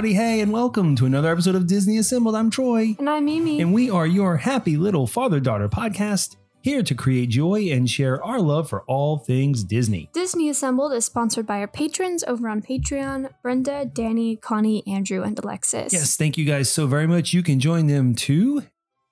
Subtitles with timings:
[0.00, 2.34] Howdy, hey, and welcome to another episode of Disney Assembled.
[2.34, 3.60] I'm Troy, And I'm Mimi.
[3.60, 8.24] and we are your happy little father daughter podcast here to create joy and share
[8.24, 10.08] our love for all things Disney.
[10.14, 15.38] Disney Assembled is sponsored by our patrons over on Patreon Brenda, Danny, Connie, Andrew, and
[15.38, 15.92] Alexis.
[15.92, 17.34] Yes, thank you guys so very much.
[17.34, 18.62] You can join them too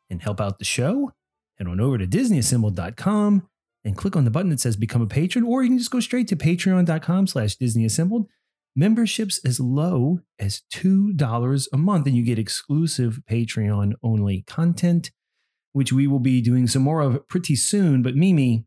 [0.08, 1.12] and help out the show.
[1.58, 3.46] Head on over to DisneyAssembled.com
[3.84, 6.00] and click on the button that says Become a Patron, or you can just go
[6.00, 8.24] straight to patreon.com slash DisneyAssembled.
[8.78, 15.10] Memberships as low as $2 a month, and you get exclusive Patreon only content,
[15.72, 18.04] which we will be doing some more of pretty soon.
[18.04, 18.66] But Mimi,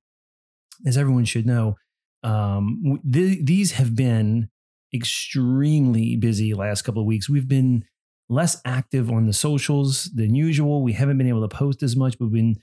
[0.86, 1.78] as everyone should know,
[2.24, 4.50] um, th- these have been
[4.94, 7.30] extremely busy last couple of weeks.
[7.30, 7.86] We've been
[8.28, 10.84] less active on the socials than usual.
[10.84, 12.62] We haven't been able to post as much, but we've been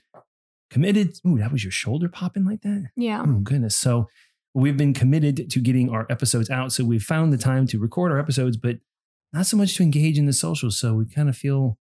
[0.69, 1.17] committed.
[1.25, 2.91] Ooh, that was your shoulder popping like that?
[2.95, 3.23] Yeah.
[3.25, 3.75] Oh, goodness.
[3.75, 4.07] So
[4.53, 6.71] we've been committed to getting our episodes out.
[6.71, 8.77] So we've found the time to record our episodes, but
[9.31, 10.71] not so much to engage in the social.
[10.71, 11.77] So we kind of feel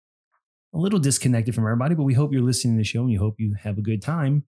[0.74, 3.18] a little disconnected from everybody, but we hope you're listening to the show and you
[3.18, 4.44] hope you have a good time.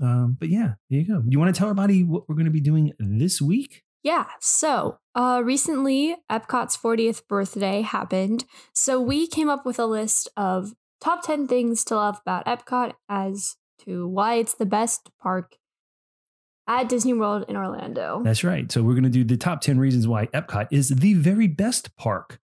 [0.00, 1.20] Um, but yeah, there you go.
[1.20, 3.82] Do you want to tell everybody what we're going to be doing this week?
[4.02, 4.26] Yeah.
[4.40, 8.46] So, uh, recently, Epcot's 40th birthday happened.
[8.72, 12.92] So, we came up with a list of top 10 things to love about Epcot
[13.08, 15.56] as to why it's the best park
[16.70, 18.22] at Disney World in Orlando.
[18.22, 18.70] That's right.
[18.70, 21.96] So we're going to do the top 10 reasons why Epcot is the very best
[21.96, 22.38] park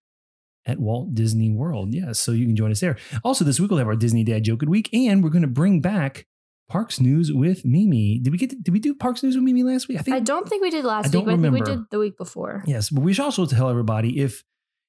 [0.66, 1.94] at Walt Disney World.
[1.94, 2.96] Yes, so you can join us there.
[3.22, 5.42] Also, this week we'll have our Disney Dad Joke of the Week, and we're going
[5.42, 6.26] to bring back
[6.68, 8.18] Parks News with Mimi.
[8.18, 8.50] Did we get?
[8.50, 10.00] To, did we do Parks News with Mimi last week?
[10.00, 11.72] I think I don't think we did last I don't week, but I think we
[11.72, 12.64] did the week before.
[12.66, 14.42] Yes, but we should also tell everybody if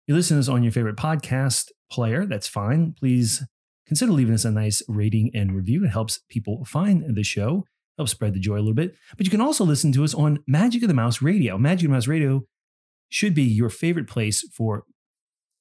[0.07, 2.95] you listen to us on your favorite podcast player, that's fine.
[2.97, 3.43] Please
[3.85, 5.85] consider leaving us a nice rating and review.
[5.85, 7.65] It helps people find the show,
[7.97, 8.95] helps spread the joy a little bit.
[9.17, 11.57] But you can also listen to us on Magic of the Mouse Radio.
[11.57, 12.43] Magic of the Mouse Radio
[13.09, 14.83] should be your favorite place for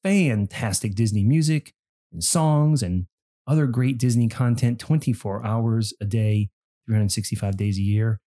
[0.03, 1.73] fantastic Disney music
[2.13, 3.07] and songs and
[3.47, 6.51] other great Disney content 24 hours a day,
[6.87, 8.21] 365 days a year.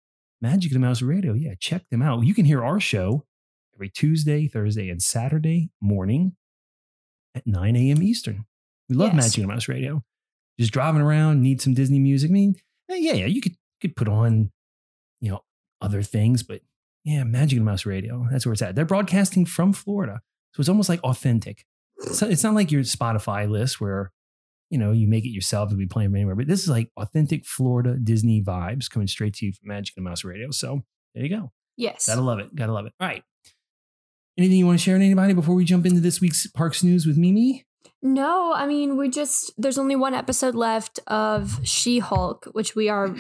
[0.42, 1.34] Magic of the Mouse Radio.
[1.34, 2.24] Yeah, check them out.
[2.24, 3.26] You can hear our show
[3.76, 6.36] every Tuesday, Thursday, and Saturday morning
[7.34, 8.04] at 9 a.m.
[8.04, 8.46] Eastern.
[8.88, 9.24] We love Yes.
[9.24, 10.04] Magic of the Mouse Radio.
[10.60, 12.30] Just driving around, need some Disney music.
[12.30, 12.56] I mean,
[12.90, 14.52] yeah, yeah, you could could put on,
[15.20, 15.44] you know,
[15.82, 16.62] other things, but
[17.04, 18.28] yeah, Magic the Mouse Radio.
[18.32, 18.76] That's where it's at.
[18.76, 20.22] They're broadcasting from Florida,
[20.54, 21.66] so it's almost like authentic.
[22.14, 24.12] So it's not like your Spotify list where
[24.70, 26.90] you know you make it yourself and be playing from anywhere, but this is like
[26.98, 30.52] authentic Florida Disney vibes coming straight to you from Magic the Mouse Radio.
[30.52, 30.84] So
[31.16, 31.52] there you go.
[31.78, 32.08] Yes.
[32.08, 32.54] Gotta love it.
[32.56, 32.94] Gotta love it.
[33.00, 33.24] All right.
[34.38, 37.06] Anything you want to share with anybody before we jump into this week's Parks News
[37.06, 37.66] with Mimi?
[38.04, 42.88] No, I mean, we just, there's only one episode left of She Hulk, which we
[42.90, 43.16] are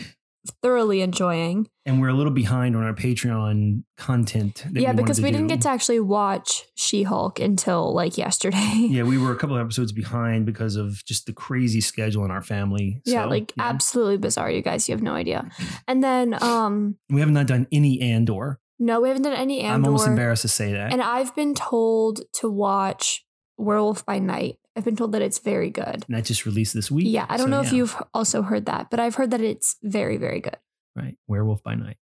[0.62, 1.68] thoroughly enjoying.
[1.86, 4.64] And we're a little behind on our Patreon content.
[4.72, 8.58] yeah, wanted because we didn't get to actually watch She Hulk until like yesterday.
[8.90, 12.32] Yeah, we were a couple of episodes behind because of just the crazy schedule in
[12.32, 13.02] our family.
[13.06, 13.64] Yeah, like yeah.
[13.68, 14.88] absolutely bizarre, you guys.
[14.88, 15.50] You have no idea.
[15.88, 18.60] And then, um, we have not done any Andor.
[18.80, 19.76] no, we haven't done any Andor.
[19.76, 20.92] I'm almost embarrassed to say that.
[20.92, 23.26] And I've been told to watch
[23.58, 24.58] Werewolf by Night.
[24.78, 26.06] I've been told that it's very good.
[26.08, 27.08] And that just released this week.
[27.10, 27.78] Yeah, I don't So, know if yeah.
[27.80, 30.58] you've also heard that, but I've heard that it's very, very good.
[30.96, 31.98] right Werewolf by Night.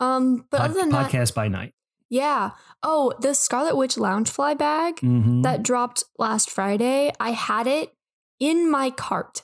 [0.00, 1.74] Um, but Pod- other than that, podcast by night.
[2.10, 2.50] yeah.
[2.82, 5.42] Oh, the Scarlet Witch Loungefly bag Mhm.
[5.42, 7.10] that dropped last Friday.
[7.18, 7.94] I had it
[8.38, 9.42] in my cart.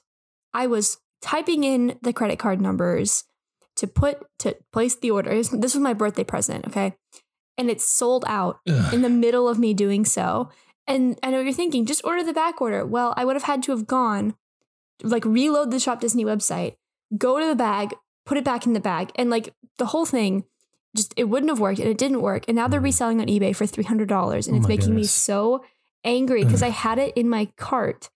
[0.52, 3.24] I was typing in the credit card numbers
[3.76, 5.34] to put to place the order.
[5.34, 6.94] Was- This was my birthday present, okay?
[7.58, 8.94] And it's sold out Ugh.
[8.94, 10.50] in the middle of me doing so.
[10.86, 12.84] And I know you're thinking, just order the back order.
[12.84, 14.34] Well, I would have had to have gone,
[15.02, 16.76] like, reload the Shop Disney website,
[17.16, 17.94] go to the bag,
[18.26, 20.44] put it back in the bag, and like the whole thing,
[20.96, 22.44] just it wouldn't have worked, and it didn't work.
[22.48, 25.04] And now they're reselling on eBay for three hundred dollars, and Oh it's making me
[25.04, 25.64] so
[26.04, 28.10] angry because I had it in my cart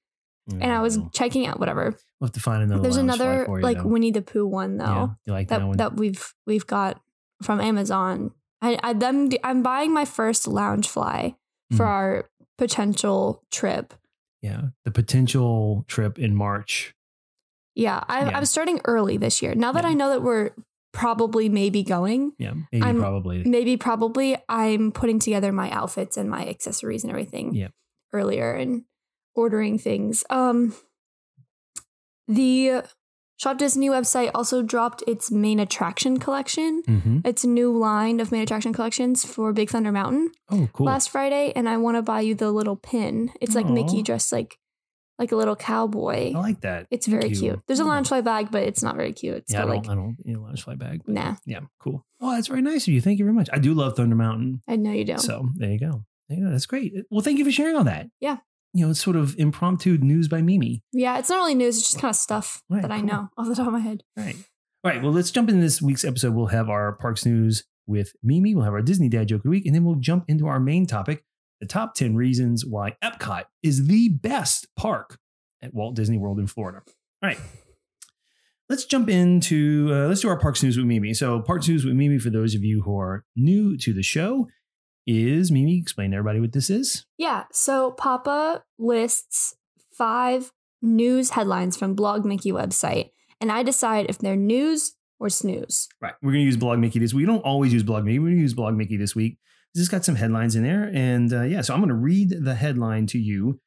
[0.50, 1.12] and I was Mm.
[1.12, 1.94] checking out whatever.
[2.20, 2.82] We'll have to find another.
[2.82, 3.86] There's another for you, like though.
[3.88, 5.76] Winnie the Pooh one though Yeah, you like that, that one?
[5.76, 7.00] that we've we've got
[7.42, 8.30] from Amazon.
[8.62, 11.34] I, I I'm, I'm buying my first Loungefly
[11.76, 11.88] for Mhm.
[11.88, 13.94] our potential trip.
[14.42, 16.94] yeah, the potential trip in March.
[17.74, 18.36] Yeah, I, Yeah.
[18.38, 19.54] I'm starting early this year.
[19.54, 19.90] Now that Yeah.
[19.90, 20.50] I know that we're
[20.92, 23.42] probably maybe going, Yeah, maybe I'm- probably.
[23.44, 27.68] maybe probably I'm putting together my outfits and my accessories and everything Yeah.
[28.12, 28.84] earlier and
[29.34, 30.24] ordering things.
[30.30, 30.74] Um
[32.26, 32.82] the
[33.38, 36.82] Shop Disney website also dropped its main attraction collection.
[36.86, 40.86] hmm It's a new line of main attraction collections for Big Thunder Mountain Oh, cool.
[40.86, 43.30] last Friday, and I want to buy you the little pin.
[43.40, 43.72] It's like Aw.
[43.72, 44.58] Mickey dressed like
[45.20, 46.32] like a little cowboy.
[46.32, 46.86] I like that.
[46.92, 47.36] it's very you.
[47.36, 47.60] cute.
[47.66, 47.86] There's a Oh.
[47.86, 49.36] Loungefly bag, but it's not very cute.
[49.38, 51.02] It's Yeah, I don't, like I don't, you know, Loungefly bag.
[51.08, 51.34] nah.
[51.44, 52.04] Yeah, cool.
[52.20, 53.00] Oh, that's very nice of you.
[53.00, 53.48] Thank you very much.
[53.52, 54.62] I do love Thunder Mountain.
[54.68, 55.18] I know you don't.
[55.20, 56.04] So there you go.
[56.28, 56.50] There you go.
[56.50, 56.92] That's great.
[57.10, 58.06] Well, thank you for sharing all that.
[58.20, 58.36] Yeah.
[58.74, 60.82] You know, it's sort of impromptu news by Mimi.
[60.92, 61.78] Yeah, it's not really news.
[61.78, 63.06] It's just kind of stuff Right, that I cool.
[63.06, 64.02] know off the top of my head.
[64.16, 64.36] Right.
[64.84, 65.02] All right.
[65.02, 66.34] Well, let's jump into this week's episode.
[66.34, 68.54] We'll have our parks news with Mimi.
[68.54, 70.60] We'll have our Disney Dad joke of the week, and then we'll jump into our
[70.60, 71.24] main topic:
[71.60, 75.18] the top ten reasons why Epcot is the best park
[75.62, 76.82] at Walt Disney World in Florida.
[76.86, 77.38] All right.
[78.68, 81.14] Let's jump into uh, let's do our parks news with Mimi.
[81.14, 84.46] So, parks news with Mimi for those of you who are new to the show
[85.08, 85.78] is Mimi.
[85.78, 87.06] Explain to everybody what this is.
[87.16, 89.56] Yeah, so Papa lists
[89.90, 90.52] five
[90.82, 93.10] news headlines from Blog Mickey website,
[93.40, 95.88] and I decide if they're news or snooze.
[96.00, 96.14] Right.
[96.22, 97.26] We're going to use Blog Mickey this week.
[97.26, 98.18] We don't always use Blog Mickey.
[98.18, 99.38] We're going to use Blog Mickey this week.
[99.74, 100.90] This has got some headlines in there.
[100.94, 103.60] And uh, yeah, so I'm going to read the headline to you.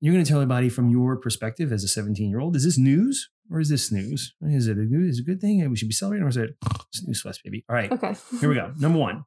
[0.00, 2.78] You're going to tell everybody from your perspective as a 17 year old is this
[2.78, 4.34] news or is this snooze?
[4.42, 6.36] Is it a good, is it a good thing we should be celebrating or is
[6.36, 6.50] it
[6.92, 7.64] snooze fest, baby?
[7.68, 7.90] All right.
[7.90, 8.14] Okay.
[8.40, 8.72] Here we go.
[8.78, 9.24] Number one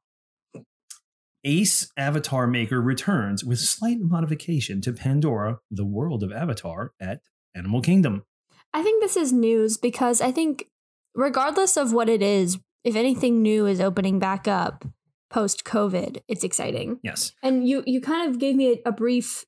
[1.44, 7.22] Ace Avatar Maker returns with slight modification to Pandora, the world of Avatar at
[7.56, 8.24] Animal Kingdom.
[8.74, 10.66] I think this is news because I think,
[11.16, 14.86] regardless of what it is, if anything new is opening back up
[15.30, 17.00] post COVID, it's exciting.
[17.04, 17.34] Yes.
[17.42, 19.46] And you you kind of gave me a, a brief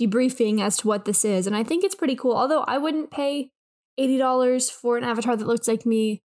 [0.00, 2.36] debriefing as to what this is, and I think it's pretty cool.
[2.36, 3.50] Although I wouldn't pay
[3.98, 6.22] eighty dollars for an avatar that looks like me.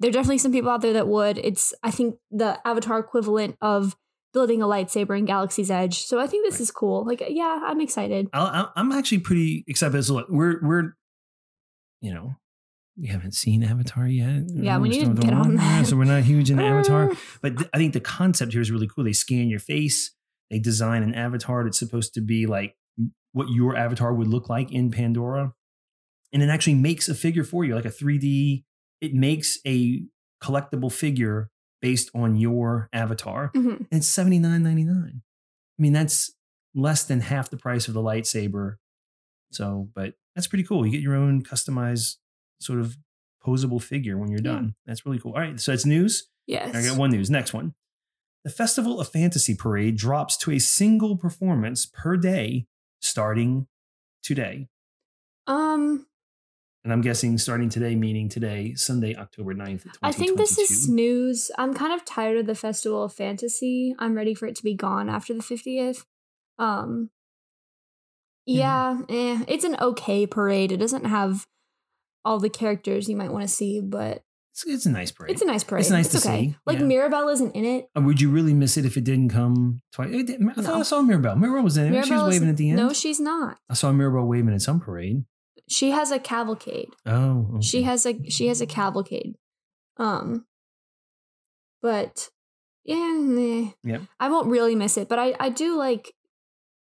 [0.00, 1.38] There are definitely some people out there that would.
[1.38, 3.94] It's I think the avatar equivalent of
[4.34, 6.04] building a lightsaber in Galaxy's Edge.
[6.04, 6.60] So I think this Right.
[6.62, 7.06] is cool.
[7.06, 8.28] Like yeah, I'm excited.
[8.34, 10.02] I'll, I'm actually pretty excited.
[10.04, 10.92] So look, we're we're,
[12.02, 12.36] you know,
[12.98, 14.42] we haven't seen Avatar yet.
[14.52, 15.86] Yeah, we need to get on that.
[15.86, 18.88] So we're not huge in Avatar, but th- I think the concept here is really
[18.88, 19.04] cool.
[19.04, 20.12] They scan your face.
[20.50, 22.76] They design an avatar that's supposed to be like
[23.32, 25.54] what your avatar would look like in Pandora,
[26.32, 28.64] and it actually makes a figure for you, like a 3D.
[29.00, 30.02] It makes a
[30.42, 31.50] collectible figure
[31.84, 33.76] based on your avatar mhm.
[33.76, 35.20] and it's seventy nine ninety nine.
[35.78, 36.32] I mean, that's
[36.74, 38.76] less than half the price of the lightsaber.
[39.52, 40.86] So, but that's pretty cool.
[40.86, 42.16] You get your own customized
[42.58, 42.96] sort of
[43.44, 44.52] posable figure when you're Yeah.
[44.52, 44.74] done.
[44.86, 45.32] That's really cool.
[45.32, 46.30] All right, so that's news.
[46.46, 46.74] Yes.
[46.74, 47.28] I got one news.
[47.28, 47.74] Next one.
[48.44, 52.66] The Festival of Fantasy Parade drops to a single performance per day
[53.02, 53.66] starting
[54.22, 54.68] today.
[55.46, 56.06] Um,
[56.84, 59.86] And I'm guessing starting today, meaning today, Sunday, October 9th.
[60.02, 60.74] I think this is 2022.
[60.84, 61.50] snooze.
[61.56, 63.94] I'm kind of tired of the Festival of Fantasy.
[63.98, 66.04] I'm ready for it to be gone after the 50th.
[66.58, 67.10] Um
[68.46, 70.70] yeah, eh, it's an okay parade.
[70.70, 71.46] It doesn't have
[72.26, 74.22] all the characters you might want to see, but
[74.52, 75.32] It's, it's a nice parade.
[75.32, 75.80] it's a nice parade.
[75.80, 76.48] It's nice to okay.
[76.50, 76.84] see, Like yeah.
[76.84, 77.88] Mirabel isn't in it.
[77.96, 80.10] Uh, Would you really miss it if it didn't come twice?
[80.14, 80.22] I
[80.54, 80.80] thought No.
[80.80, 81.36] I saw Mirabel.
[81.36, 81.92] Mirabel was in it.
[81.92, 82.76] she was Mirabel waving at the end.
[82.78, 83.58] No, she's not.
[83.70, 85.24] I saw Mirabel waving at some parade.
[85.68, 86.90] She has a cavalcade.
[87.06, 87.60] Oh, okay.
[87.62, 89.34] She has a she has a cavalcade.
[89.96, 90.44] Um
[91.82, 92.30] but
[92.84, 93.66] yeah.
[93.82, 94.02] Yep.
[94.20, 96.12] I won't really miss it, but I I do like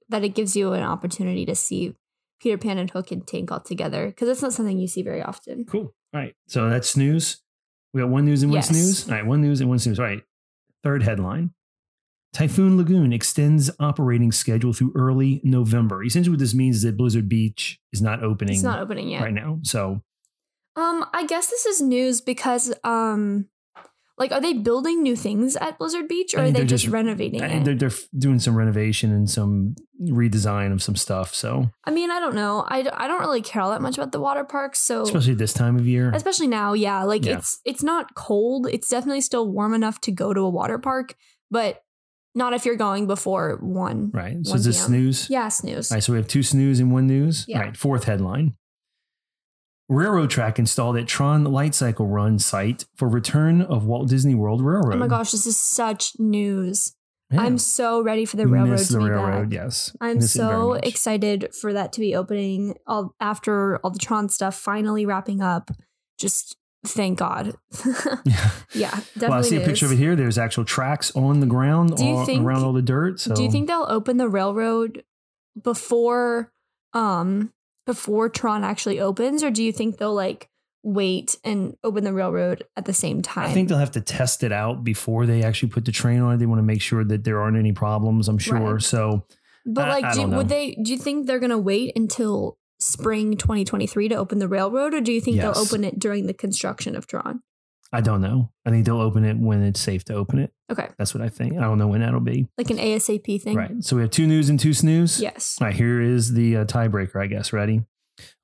[0.08, 1.94] that it gives you an opportunity to see
[2.40, 5.22] Peter Pan and Hook and Tink all together because it's not something you see very
[5.22, 5.64] often.
[5.64, 5.94] Cool.
[6.14, 6.34] All right.
[6.48, 7.40] So that's news.
[7.94, 8.68] We got one news and one Yes.
[8.68, 9.08] snooze.
[9.08, 9.26] All right.
[9.26, 9.98] One news and one snooze.
[9.98, 10.22] All right.
[10.82, 11.52] Third headline
[12.32, 16.02] Typhoon Lagoon extends operating schedule through early November.
[16.02, 19.20] Essentially, what this means is that Blizzard Beach is not opening It's not opening yet.
[19.22, 19.58] right now.
[19.62, 20.00] So,
[20.76, 23.48] Um, I guess this is news because um,
[24.16, 26.92] like, are they building new things at Blizzard Beach or I are they just, just-
[26.92, 27.64] renovating I- it?
[27.64, 31.34] they're, they're doing some renovation and some redesign of some stuff.
[31.34, 32.64] So, I mean, I don't know.
[32.66, 35.52] I, I don't really care all that much about the water parks, so especially this
[35.52, 36.10] time of year.
[36.14, 37.36] especially now yeah like Yeah.
[37.36, 41.14] it's it's not cold it's definitely still warm enough to go to a water park
[41.50, 41.81] but
[42.34, 44.36] not if you're going before one Right.
[44.44, 45.28] So 1 is this snooze?
[45.30, 46.02] yeah snooze All right.
[46.02, 47.44] So we have two snooze and one news.
[47.48, 47.58] Yeah.
[47.58, 47.76] All right.
[47.76, 48.54] Fourth headline.
[49.88, 54.62] Railroad track installed at Tron Light Cycle Run site for return of Walt Disney World
[54.64, 54.94] Railroad.
[54.94, 56.94] oh my gosh this is such news
[57.30, 57.42] Yeah.
[57.42, 59.52] I'm so ready for the railroad Miss to the be railroad, back.
[59.52, 59.94] yes.
[60.00, 64.54] I'm Miss so excited for that to be opening all, after all the Tron stuff
[64.54, 65.70] finally wrapping up.
[66.18, 67.54] Just thank God.
[68.24, 68.50] Yeah.
[68.74, 69.28] yeah, definitely.
[69.28, 70.14] Well, I see a picture of it here.
[70.16, 73.20] There's actual tracks on the ground Do you all, think- around all the dirt.
[73.20, 75.02] So Do you think they'll open the railroad
[75.62, 76.52] before
[76.92, 77.52] um
[77.86, 80.48] before Tron actually opens, or do you think they'll like
[80.84, 83.50] wait and open the railroad at the same time?
[83.50, 86.34] I think they'll have to test it out before they actually put the train on
[86.34, 86.38] it.
[86.38, 88.74] They want to make sure that there aren't any problems, I'm sure.
[88.74, 88.82] Right.
[88.82, 89.24] So
[89.66, 90.76] But I- like, I do, would they?
[90.82, 95.12] Do you think they're gonna wait until spring 2023 to open the railroad, or do
[95.12, 95.54] you think Yes.
[95.54, 97.42] they'll open it during the construction of Tron?
[97.94, 98.50] I don't know.
[98.64, 100.50] I think they'll open it when it's safe to open it.
[100.70, 101.58] Okay, That's what I think.
[101.58, 102.48] I don't know when that'll be.
[102.56, 103.54] like an ASAP thing.
[103.56, 103.70] Right.
[103.84, 105.20] So we have two news and two snooze.
[105.20, 105.58] Yes.
[105.60, 107.52] All right, here is the uh, tiebreaker, I guess.
[107.52, 107.82] Ready?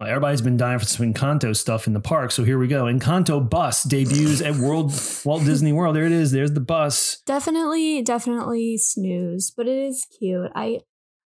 [0.01, 2.85] Well, everybody's been dying for some Encanto stuff in the park, so here we go.
[2.85, 4.93] Encanto bus debuts at World
[5.25, 5.95] Walt Disney World.
[5.97, 6.31] There it is.
[6.33, 7.23] There's the bus.
[7.27, 10.51] Definitely, definitely snooze, but it is cute.
[10.55, 10.81] I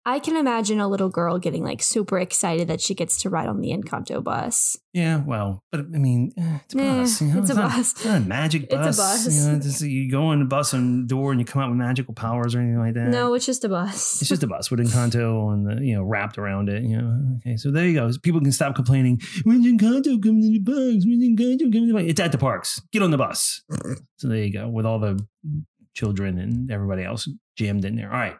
[0.07, 3.47] I can imagine a little girl getting like super excited that she gets to ride
[3.47, 4.77] on the Encanto bus.
[4.93, 7.21] Yeah, well, but I mean, eh, it's a bus.
[7.21, 7.39] You know?
[7.39, 7.91] it's a not, bus.
[7.93, 8.97] It's not a magic It's a bus.
[8.97, 9.35] bus.
[9.35, 11.79] You, know, just, you go in the bus and door and you come out with
[11.79, 13.07] magical powers or anything like that.
[13.07, 14.21] No, it's just a bus.
[14.21, 16.83] It's just a bus with Encanto and the, you know, wrapped around it.
[16.83, 18.11] You know, okay, so there you go.
[18.21, 19.19] People can stop complaining.
[19.43, 21.03] When's Encanto coming to the parks?
[21.05, 22.09] When's Encanto coming to the parks?
[22.09, 22.79] It's at the parks.
[22.91, 23.63] Get on the bus.
[24.17, 25.25] So there you go, with all the
[25.95, 28.11] children and everybody else jammed in there.
[28.11, 28.35] All right.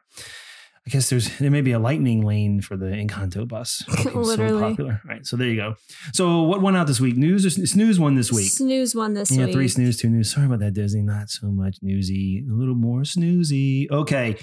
[0.87, 3.83] I guess there's there may be a lightning lane for the Encanto bus.
[4.05, 4.35] Literally.
[4.35, 5.01] so popular.
[5.03, 5.75] All right, so there you go.
[6.13, 7.17] So what went out this week?
[7.17, 8.51] News or sn- snooze one this week?
[8.51, 9.39] Snooze one this week.
[9.39, 9.53] yeah, week.
[9.55, 10.31] three snooze, two news.
[10.31, 11.01] Sorry about that, Disney.
[11.01, 13.89] Not so much newsy, a little more snoozy.
[13.89, 14.37] Okay.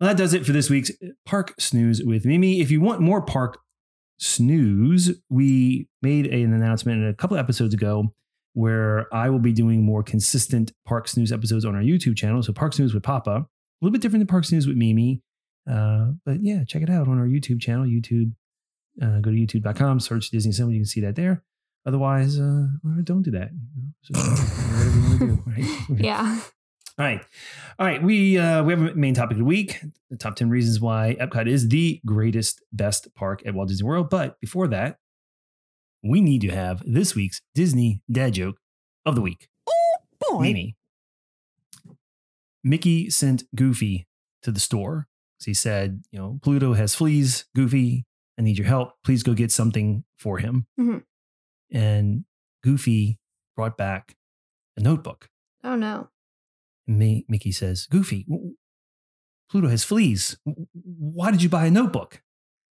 [0.00, 0.90] Well, that does it for this week's
[1.24, 2.60] Park Snooze with Mimi.
[2.60, 3.58] If you want more Park
[4.18, 8.12] Snooze, we made an announcement a couple episodes ago
[8.54, 12.42] where I will be doing more consistent Park Snooze episodes on our YouTube channel.
[12.42, 13.46] So Park Snooze with Papa, a
[13.80, 15.22] little bit different than Park Snooze with Mimi.
[15.68, 17.84] Uh, but yeah, check it out on our YouTube channel.
[17.84, 18.32] YouTube,
[19.02, 20.74] uh, go to youtube.com, search Disney Assembled.
[20.74, 21.42] You can see that there.
[21.86, 22.66] Otherwise, uh,
[23.04, 23.50] don't do that.
[24.02, 26.00] So, whatever you want to do, right?
[26.04, 26.40] Yeah.
[26.98, 27.24] All right.
[27.78, 28.02] All right.
[28.02, 29.80] We uh, we have a main topic of the week.
[30.10, 34.10] The top 10 reasons why Epcot is the greatest, best park at Walt Disney World.
[34.10, 34.98] But before that,
[36.02, 38.58] we need to have this week's Disney dad joke
[39.06, 39.48] of the week.
[39.66, 40.74] Oh, boy.
[42.62, 44.06] Mickey sent Goofy
[44.42, 45.08] to the store.
[45.40, 47.46] So he said, you know, Pluto has fleas.
[47.56, 48.04] Goofy,
[48.38, 48.92] I need your help.
[49.04, 50.66] Please go get something for him.
[50.78, 51.02] Mhm.
[51.72, 52.24] And
[52.62, 53.18] Goofy
[53.56, 54.16] brought back
[54.76, 55.30] a notebook.
[55.64, 56.08] Oh no.
[56.86, 58.54] Mi- Mickey says, Goofy, w-
[59.50, 60.36] Pluto has fleas.
[60.46, 62.22] W- Why did you buy a notebook?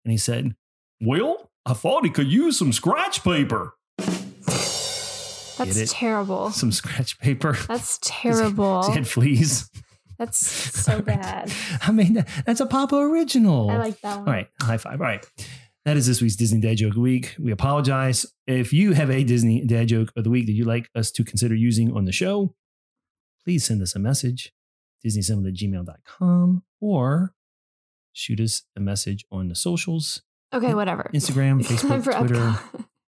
[0.04, 0.54] And he said,
[1.00, 3.74] Well, I thought he could use some scratch paper.
[5.58, 6.50] That's terrible.
[6.50, 7.52] Some scratch paper.
[7.68, 8.82] That's terrible.
[8.88, 9.70] He had fleas.
[10.20, 10.38] That's
[10.84, 11.50] so bad.
[11.82, 13.70] I mean, that's a Papa original.
[13.70, 14.28] I like that one.
[14.28, 15.00] All right, high five.
[15.00, 15.26] All right.
[15.86, 17.34] That is this week's Disney Dad Joke of the Week.
[17.40, 18.26] We apologize.
[18.46, 21.24] If you have a Disney Dad Joke of the Week that you'd like us to
[21.24, 22.54] consider using on the show,
[23.42, 24.52] please send us a message,
[25.04, 27.32] disneyassembled at gmail.com, or
[28.12, 30.20] shoot us a message on the socials,
[30.52, 31.10] Okay, whatever.
[31.14, 32.58] Instagram, Facebook, Twitter,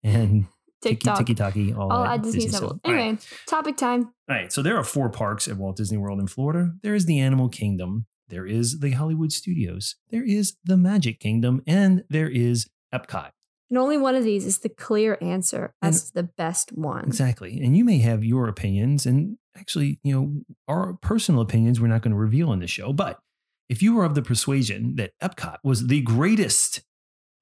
[0.02, 0.46] and
[0.90, 1.18] TikTok.
[1.18, 2.48] Tiki Taki, all All at Disney.
[2.48, 2.80] Symbol.
[2.84, 3.00] All right.
[3.00, 4.12] Anyway, topic time.
[4.28, 6.72] All right, so there are four parks at Walt Disney World in Florida.
[6.82, 11.62] There is the Animal Kingdom, there is the Hollywood Studios, there is the Magic Kingdom,
[11.66, 13.30] and there is Epcot.
[13.68, 17.04] And only one of these is the clear answer as the best one.
[17.04, 17.60] Exactly.
[17.60, 22.02] And you may have your opinions, and actually, you know, our personal opinions we're not
[22.02, 22.92] going to reveal on the show.
[22.92, 23.18] But
[23.68, 26.82] if you were of the persuasion that Epcot was the greatest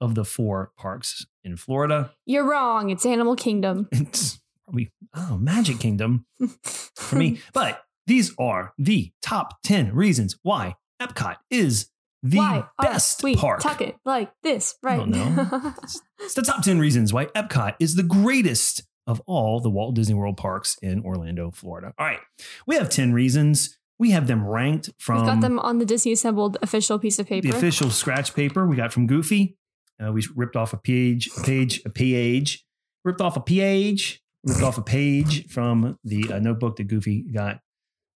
[0.00, 2.90] of the four parks in Florida, You're wrong.
[2.90, 3.88] It's Animal Kingdom.
[3.92, 6.26] it's probably, oh, Magic Kingdom
[6.96, 7.40] for me.
[7.52, 11.90] But these are the top 10 reasons why Epcot is
[12.22, 13.60] the Why are best we park.
[13.60, 15.74] talking like this I right don't now?
[16.20, 20.14] It's the top 10 reasons why Epcot is the greatest of all the Walt Disney
[20.14, 21.92] World parks in Orlando, Florida.
[21.98, 22.20] All right.
[22.66, 23.78] We have 10 reasons.
[23.98, 27.26] We have them ranked from We've got them on the Disney Assembled official piece of
[27.26, 27.46] paper.
[27.48, 29.58] the official scratch paper we got from Goofy.
[30.02, 32.64] Uh, we ripped off a page, a page, a page,
[33.04, 37.60] ripped off a page, ripped off a page from the uh, notebook that Goofy got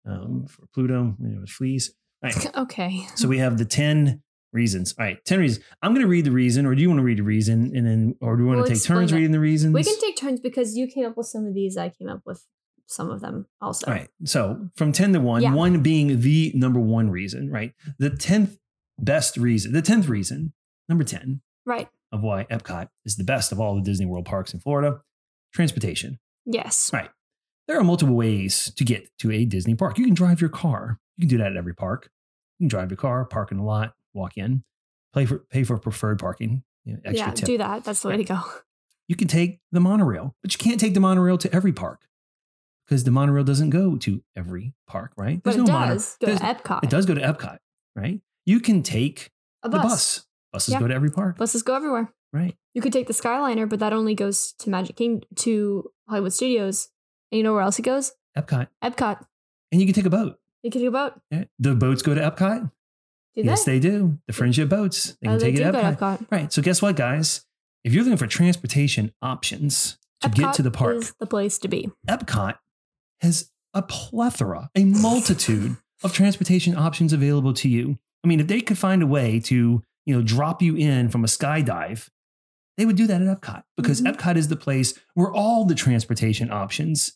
[0.06, 1.94] um, for Pluto when it was fleas.
[2.22, 2.56] All right.
[2.62, 3.06] okay.
[3.14, 4.94] So we have the 10 reasons.
[4.98, 5.64] All right, 10 reasons.
[5.82, 7.72] I'm going to read the reason, or do you want to read the reason?
[7.76, 9.16] And then, or do you want We'll to take turns it.
[9.16, 9.74] reading the reasons?
[9.74, 11.76] We can take turns because you came up with some of these.
[11.76, 12.42] I came up with
[12.86, 13.86] some of them also.
[13.86, 14.08] All right.
[14.24, 15.52] So from 10 to 1, Yeah.
[15.52, 17.74] 1 being the number one reason, right?
[17.98, 18.56] The 10th
[18.98, 20.52] best reason, the 10th reason,
[20.88, 21.88] number 10 Right.
[22.12, 25.00] of why Epcot is the best of all the Disney World parks in Florida
[25.52, 26.18] transportation.
[26.44, 26.90] Yes.
[26.92, 27.10] Right.
[27.66, 29.98] There are multiple ways to get to a Disney park.
[29.98, 31.00] You can drive your car.
[31.16, 32.10] You can do that at every park.
[32.58, 34.62] You can drive your car, park in the lot, walk in,
[35.14, 36.62] pay for pay for preferred parking.
[36.84, 37.46] You know, extra yeah, tip.
[37.46, 37.84] do that.
[37.84, 38.40] That's the way to go.
[39.08, 42.02] You can take the monorail, but you can't take the monorail to every park
[42.86, 45.40] because the monorail doesn't go to every park, right?
[45.42, 46.84] But it mono- does go to Epcot.
[46.84, 47.58] It does go to Epcot,
[47.94, 48.20] right?
[48.44, 49.30] You can take
[49.62, 50.26] A the bus.
[50.52, 50.64] Bus.
[50.66, 50.80] Buses Yeah.
[50.80, 52.12] go to every park, Buses go everywhere.
[52.32, 52.56] right?
[52.74, 56.88] You could take the Skyliner, but that only goes to Magic Kingdom to Hollywood Studios.
[57.32, 58.12] And you know where else it goes?
[58.36, 59.24] Epcot, Epcot.
[59.72, 60.38] and you can take a boat.
[60.62, 61.14] You can take a boat.
[61.30, 61.44] Yeah.
[61.58, 62.70] The boats go to Epcot.
[63.34, 63.78] Do yes, they?
[63.78, 64.18] they do.
[64.26, 65.16] The friendship boats.
[65.20, 65.96] They Oh, can take do it to Epcot.
[65.98, 66.26] Epcot.
[66.30, 66.52] Right.
[66.52, 67.44] So guess what, guys?
[67.84, 71.68] If you're looking for transportation options to get to the park, is the place to
[71.68, 71.90] be.
[72.08, 72.56] Epcot
[73.20, 77.98] has a plethora, a multitude of transportation options available to you.
[78.24, 81.24] I mean, if they could find a way to, you know, drop you in from
[81.24, 82.08] a skydive,
[82.78, 84.14] they would do that at Epcot because Mhm.
[84.14, 87.12] Epcot is the place where all the transportation options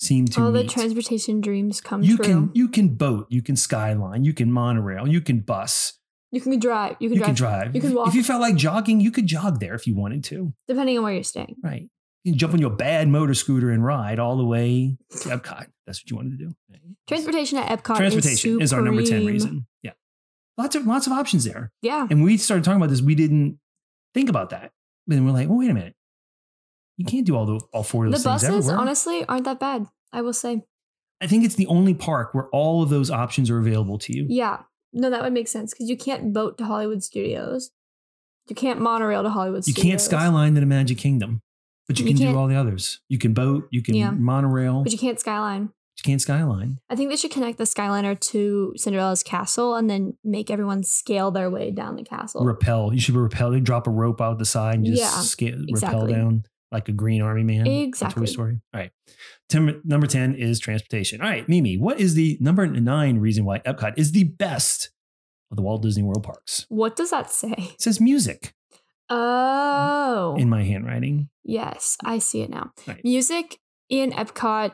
[0.00, 2.24] seem to All the transportation dreams come you true.
[2.24, 5.94] can you can boat, you can skyline, you can monorail, you can bus,
[6.30, 6.96] you can drive.
[7.00, 7.26] You can you drive.
[7.26, 7.74] can drive.
[7.74, 8.08] you can walk.
[8.08, 10.52] If you felt like jogging, you could jog there if you wanted to.
[10.68, 11.56] depending on where you're staying.
[11.62, 11.88] Right.
[12.24, 15.66] You can jump on your bad motor scooter and ride all the way to Epcot.
[15.86, 16.54] That's what you wanted to do.
[17.06, 19.66] Transportation at Epcot Transportation is, is, our number 10 reason.
[19.82, 19.92] Yeah.
[20.58, 21.70] Lots of lots of options there.
[21.82, 22.06] Yeah.
[22.10, 23.00] And we started talking about this.
[23.00, 23.58] We didn't
[24.12, 24.72] think about that.
[25.06, 25.94] But then we're like, well, wait a minute.
[26.96, 28.80] You can't do all the all four of The those things The buses, everywhere.
[28.82, 29.86] honestly, aren't that bad.
[30.12, 30.62] I will say.
[31.20, 34.26] I think it's the only park where all of those options are available to you.
[34.28, 34.62] Yeah.
[34.92, 37.70] No, that would make sense because you can't boat to Hollywood Studios.
[38.48, 39.84] You can't monorail to Hollywood You Studios.
[39.84, 41.40] You can't skyline to the Magic Kingdom,
[41.86, 43.00] but you, You can do all the others.
[43.08, 44.10] You can boat, you can Yeah.
[44.10, 45.70] monorail, but you can't skyline.
[46.04, 46.78] Can't skyline.
[46.88, 51.30] I think they should connect the Skyliner to Cinderella's castle and then make everyone scale
[51.30, 52.44] their way down the castle.
[52.44, 52.94] Rappel.
[52.94, 53.50] You should rappel.
[53.50, 56.12] They drop a rope out the side and just Yeah, scale, rappel exactly.
[56.12, 57.92] down like a green army man.
[57.94, 58.60] from Toy Story.
[58.74, 58.90] All right.
[59.48, 61.20] Tim, number 10 is transportation.
[61.22, 64.90] All right, Mimi, what is the number nine reason why Epcot is the best
[65.50, 66.66] of the Walt Disney World parks?
[66.68, 67.54] What does that say?
[67.56, 68.52] It says music
[69.10, 70.36] Oh.
[70.38, 71.28] in my handwriting.
[71.44, 72.72] yes, I see it now.
[72.86, 73.00] Right.
[73.02, 74.72] Music in Epcot,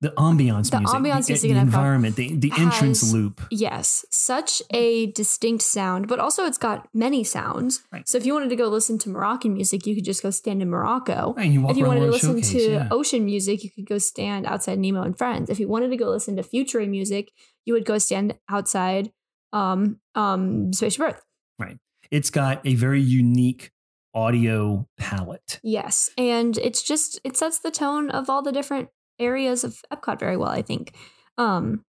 [0.00, 0.96] The ambiance The music.
[0.96, 3.40] ambiance the, music the environment, the, the entrance has- loop.
[3.50, 7.82] yes, such a distinct sound, but also it's got many sounds.
[7.92, 8.06] Right.
[8.08, 10.62] So if you wanted to go listen to Moroccan music, you could just go stand
[10.62, 11.34] in Morocco.
[11.36, 12.88] Right, and you walk if you wanted to listen Showcase, to yeah.
[12.92, 15.50] ocean music, you could go stand outside Nemo and Friends.
[15.50, 17.32] If you wanted to go listen to future music,
[17.64, 19.10] you would go stand outside
[19.52, 21.24] um um Spaceship Earth.
[21.58, 21.78] Right.
[22.12, 23.72] It's got a very unique
[24.14, 25.58] audio palette.
[25.64, 30.18] Yes, and it's just it sets the tone of all the different areas of Epcot
[30.20, 30.50] very well.
[30.50, 30.94] I think.
[31.36, 31.84] Um,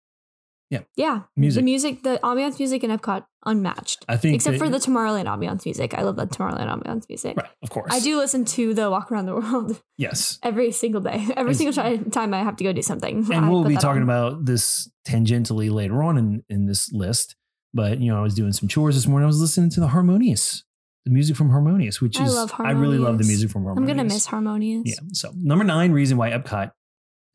[0.69, 0.81] Yeah.
[0.95, 1.21] yeah.
[1.35, 1.61] Music.
[1.61, 4.05] The music, the ambiance music in Epcot, unmatched.
[4.07, 5.95] I think Except that- for the Tomorrowland ambiance music.
[5.97, 7.35] I love that Tomorrowland ambiance music.
[7.37, 7.91] Right, of course.
[7.91, 10.37] I do listen to the Walk Around the World Yes.
[10.43, 11.25] every single day.
[11.35, 13.25] Every It's- single ti- time I have to go do something.
[13.31, 14.09] I and we'll be talking on.
[14.09, 17.35] about this tangentially later on in, in this list.
[17.73, 19.23] But you know, I was doing some chores this morning.
[19.25, 20.63] I was listening to the Harmonious,
[21.05, 23.89] the music from Harmonious, which I is I really love the music from Harmonious.
[23.91, 24.83] I'm gonna miss Harmonious.
[24.85, 24.99] Yeah.
[25.13, 26.71] So number nine reason why Epcot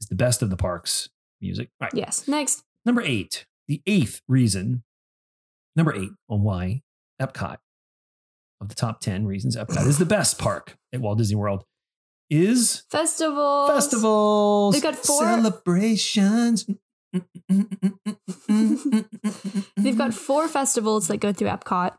[0.07, 1.09] the best of the parks
[1.41, 1.69] music.
[1.81, 1.93] All right.
[1.95, 2.27] Yes.
[2.29, 2.63] Next.
[2.85, 4.83] Number eight, the eighth reason,
[5.77, 6.83] number eight on why
[7.21, 7.57] Epcot
[8.61, 11.65] of the top ten reasons Epcot is the best park at Walt Disney World
[12.31, 13.69] is Festivals.
[13.71, 16.67] festivals, They've got four- celebrations.
[19.77, 21.93] They've got four festivals that go through Epcot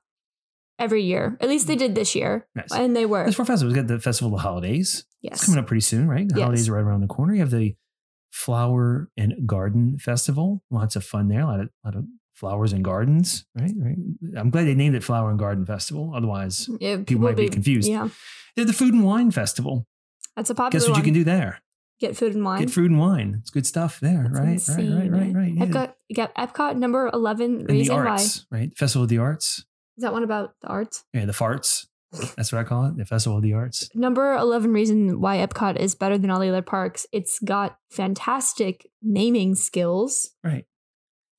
[0.80, 1.38] every year.
[1.40, 2.48] At least they did this year.
[2.56, 2.72] Nice.
[2.74, 3.24] And they were.
[3.24, 3.76] There's four festivals.
[3.76, 5.06] We got the Festival of the Holidays.
[5.22, 5.36] Yes.
[5.38, 6.28] It's coming up pretty soon, right?
[6.28, 6.44] The Yes.
[6.44, 7.34] holidays are right around the corner.
[7.34, 7.76] You have the
[8.36, 10.62] Flower and Garden Festival.
[10.70, 11.40] Lots of fun there.
[11.42, 13.72] A lot of, lot of flowers and gardens, right?
[13.78, 13.96] Right.
[14.38, 16.12] I'm glad they named it Flower and Garden Festival.
[16.14, 17.88] Otherwise, mm, Yeah, people might be confused.
[17.88, 18.10] Yeah.
[18.56, 19.88] they have the Food and Wine Festival.
[20.36, 21.00] That's a popular Guess what one.
[21.00, 21.62] you can do there?
[22.02, 22.60] Get food and wine.
[22.60, 23.38] Get food and wine.
[23.40, 24.50] It's good stuff there, right?
[24.50, 25.10] insane, right?
[25.10, 25.34] Right?
[25.34, 25.34] Right?
[25.34, 25.54] Right?
[25.56, 25.66] Yeah.
[25.66, 28.06] Epcot, get Epcot number 11 and the reason why.
[28.12, 28.78] arts, right?
[28.78, 29.60] Festival of the Arts.
[29.98, 31.06] Is that one about the arts?
[31.14, 31.86] Yeah, the farts.
[32.36, 32.98] That's what I call it.
[32.98, 33.90] The Festival of the Arts.
[33.96, 37.06] Number 11 reason why Epcot is better than all the other parks.
[37.12, 40.32] It's got fantastic naming skills.
[40.44, 40.66] Right.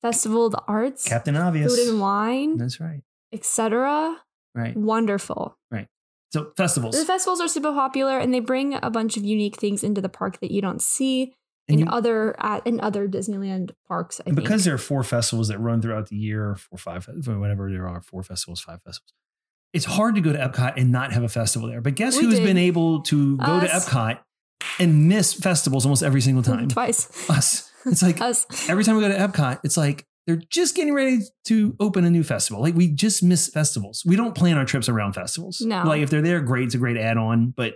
[0.01, 1.75] Festival of the Arts, Captain Obvious.
[1.75, 3.01] Food and Wine, That's right.
[3.33, 4.17] etc.
[4.53, 4.75] Right.
[4.77, 5.57] Wonderful.
[5.71, 5.87] Right.
[6.31, 6.99] So festivals.
[6.99, 10.09] The festivals are super popular and they bring a bunch of unique things into the
[10.09, 11.33] park that you don't see
[11.67, 14.19] And in you- other at in other Disneyland parks.
[14.19, 14.45] I And think.
[14.47, 18.01] because there are four festivals that run throughout the year, four, five, whatever there are,
[18.01, 19.13] four festivals, five festivals.
[19.77, 21.81] It's hard to go to Epcot and not have a festival there.
[21.81, 22.45] But guess We who's did.
[22.45, 24.19] been able to go to Epcot
[24.79, 26.67] and miss festivals almost every single time?
[26.67, 27.07] twice.
[27.29, 27.71] Us.
[27.85, 28.45] It's like Us.
[28.69, 32.09] every time we go to Epcot, it's like they're just getting ready to open a
[32.09, 32.61] new festival.
[32.61, 34.03] Like we just miss festivals.
[34.05, 35.61] We don't plan our trips around festivals.
[35.61, 35.83] No.
[35.85, 36.65] Like if they're there, great.
[36.65, 37.53] It's a great add-on.
[37.55, 37.75] But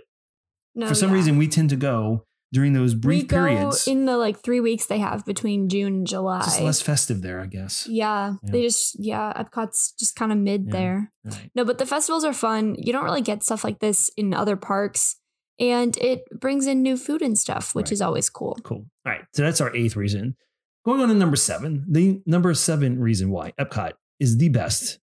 [0.74, 1.16] No, for some yeah.
[1.16, 3.86] reason, we tend to go during those we brief go periods.
[3.88, 6.42] in the like three weeks they have between June and July.
[6.42, 7.86] just less festive there, I guess.
[7.88, 8.50] yeah, Yeah.
[8.52, 10.72] they just yeah, Epcot's just kind of mid Yeah.
[10.72, 11.12] there.
[11.24, 11.50] Right.
[11.54, 12.74] No, but the festivals are fun.
[12.78, 15.16] You don't really get stuff like this in other parks,
[15.58, 17.92] and it brings in new food and stuff, which Right.
[17.92, 18.58] is always cool.
[18.62, 18.86] Cool.
[19.06, 19.22] All right.
[19.34, 20.36] So that's our eighth reason.
[20.84, 21.84] Going on to number seven.
[21.88, 24.98] The number seven reason why Epcot is the best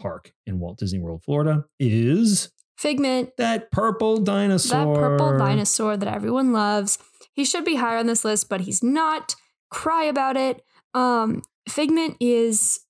[0.00, 2.50] park in Walt Disney World, Florida is
[2.82, 4.94] Figment, that purple dinosaur.
[4.94, 6.98] that purple dinosaur that everyone loves.
[7.32, 9.36] He should be higher on this list, but he's not.
[9.70, 10.62] Cry about it.
[10.92, 12.80] Um, Figment is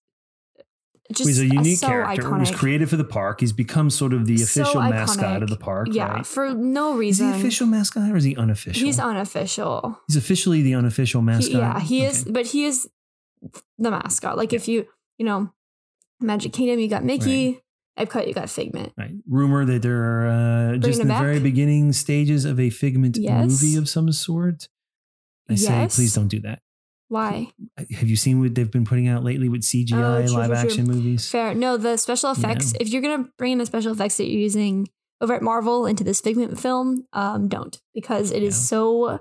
[1.12, 2.22] just He's a unique so character.
[2.22, 2.34] iconic.
[2.34, 3.40] He was created for the park.
[3.40, 5.88] He's become sort of the So official mascot of the park.
[5.92, 6.26] yeah, right?
[6.26, 7.32] for no Is reason.
[7.34, 8.86] he official mascot or is he unofficial?
[8.86, 10.00] He's unofficial.
[10.08, 11.54] He's officially the unofficial He- mascot.
[11.54, 12.88] yeah, he is, but he is
[13.78, 14.38] the mascot.
[14.38, 14.86] Like if you,
[15.18, 15.52] you know,
[16.20, 17.60] Magic Kingdom, you got Mickey.
[17.98, 18.92] Epcot, you got Figment.
[18.96, 19.12] Right.
[19.28, 20.26] Rumor that there are
[20.74, 21.22] uh, just in the back?
[21.22, 23.48] very beginning stages of a Figment Yes.
[23.62, 24.68] movie of some sort.
[25.50, 26.60] I say, please don't do that.
[27.08, 27.48] Why?
[27.76, 30.56] Have you seen what they've been putting out lately with CGI Oh, true, live true,
[30.60, 30.68] true.
[30.70, 31.28] action movies?
[31.28, 31.54] Fair.
[31.54, 32.72] No, the special effects.
[32.72, 32.78] Yeah.
[32.80, 34.88] If you're gonna bring in the special effects that you're using
[35.20, 38.60] over at Marvel into this Figment film, um, don't because it is Yeah.
[38.68, 39.20] so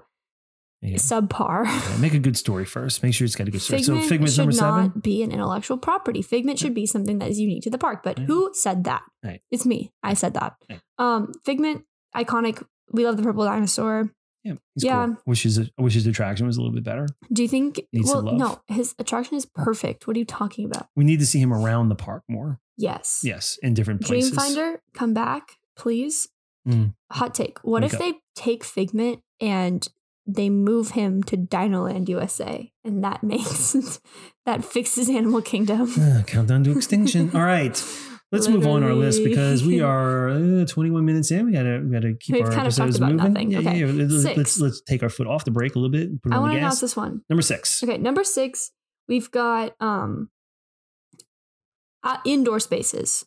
[0.82, 0.96] Yeah.
[0.98, 1.66] subpar.
[1.66, 3.04] Yeah, Make a good story first.
[3.04, 3.82] Make sure it's got a good story.
[3.84, 4.84] Figment so Figment's should number seven.
[4.86, 6.22] not be an intellectual property.
[6.22, 8.02] Figment should be something that is unique to the park.
[8.04, 8.26] But Yeah.
[8.26, 9.04] who said that?
[9.24, 9.42] Right.
[9.52, 9.92] It's me.
[10.02, 10.56] I said that.
[10.70, 10.82] Right.
[10.98, 12.64] Um, Figment, iconic.
[12.92, 14.12] We love the purple dinosaur.
[14.44, 15.06] Yeah, he's Yeah.
[15.06, 15.18] cool.
[15.28, 17.08] Wish his wish his attraction was a little bit better.
[17.32, 17.80] Do you think?
[17.94, 18.60] Needs well, no.
[18.68, 20.08] His attraction is perfect.
[20.08, 20.88] What are you talking about?
[20.96, 22.60] We need to see him around the park more.
[22.76, 23.22] Yes.
[23.24, 24.32] Yes, in different places.
[24.36, 26.28] Dreamfinder, come back, please.
[26.68, 26.96] Mm.
[27.12, 27.60] Hot take.
[27.64, 28.00] What Wake if up.
[28.00, 29.88] they take Figment and
[30.28, 34.00] they move him to Dinoland USA and that makes
[34.46, 35.92] that fixes Animal Kingdom?
[36.00, 37.32] Ah, countdown to extinction.
[37.36, 37.82] All right.
[38.34, 41.48] Let's move on our list because we are uh, 21 minutes in.
[41.48, 43.18] We gotta we gotta keep We've our episodes moving.
[43.18, 43.52] nothing.
[43.52, 43.80] Yeah, Okay.
[43.80, 44.06] yeah, yeah.
[44.08, 46.08] Let's, let's let's take our foot off the brake a little bit.
[46.10, 47.24] and Put it I want to announce this one.
[47.30, 47.84] Number six.
[47.84, 48.72] Okay, number six,
[49.10, 50.30] we've got um
[52.04, 53.26] uh, indoor spaces.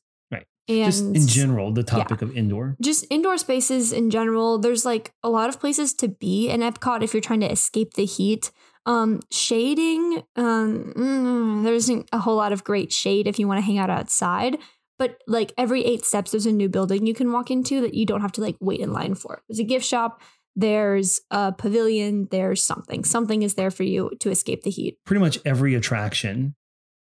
[0.67, 2.77] And Just in general, the topic of indoor.
[2.81, 4.59] just indoor spaces in general.
[4.59, 7.95] There's like a lot of places to be in epcot if you're trying to escape
[7.95, 8.51] the heat.
[8.87, 13.59] Um shading um mm, there isn't a whole lot of great shade if you want
[13.59, 14.59] to hang out outside.
[14.99, 18.07] But like every eight steps there's a new building you can walk into that you
[18.07, 19.43] don't have to like wait in line for.
[19.49, 20.23] There's a gift shop
[20.57, 23.05] there's a pavilion there's something.
[23.05, 24.99] Something is there for you to escape the heat.
[25.05, 26.55] Pretty much every attraction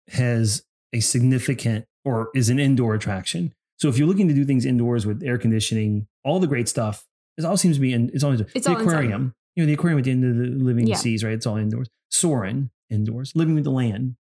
[0.08, 0.62] has
[0.92, 3.52] a significant or is an indoor attraction.
[3.78, 7.04] So if you're looking to do things indoors with air conditioning, all the great stuff,
[7.36, 8.10] it all seems to be in.
[8.14, 8.88] It's all It's the all inside.
[8.90, 9.34] aquarium.
[9.56, 10.96] You know, the aquarium at the end of the living Yeah.
[10.96, 11.32] seas, right?
[11.34, 11.88] It's all indoors.
[12.10, 13.32] Soarin' indoors.
[13.34, 14.16] Living with the land.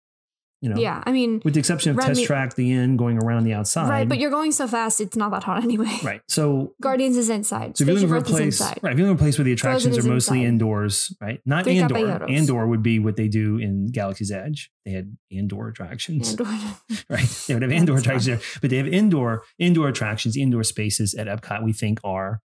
[0.60, 3.44] You know, yeah i mean with the exception of test track, the end going around
[3.44, 3.88] the outside.
[3.88, 6.20] right but you're going so fast it's not that hot anyway right.
[6.28, 8.76] So, guardians is inside so if you're looking for a place, right?
[8.76, 10.48] If you're looking for a place where the attractions is are mostly inside.
[10.48, 11.40] indoors, right?
[11.46, 11.98] Not Three indoor.
[11.98, 12.30] Caballeros.
[12.30, 14.70] Indoor would be what they do in Galaxy's Edge.
[14.84, 16.44] They had indoor attractions, Andor.
[17.10, 17.44] right?
[17.46, 21.26] They would have indoor attractions there, but they have indoor indoor attractions, indoor spaces at
[21.26, 21.62] Epcot.
[21.64, 22.40] We think are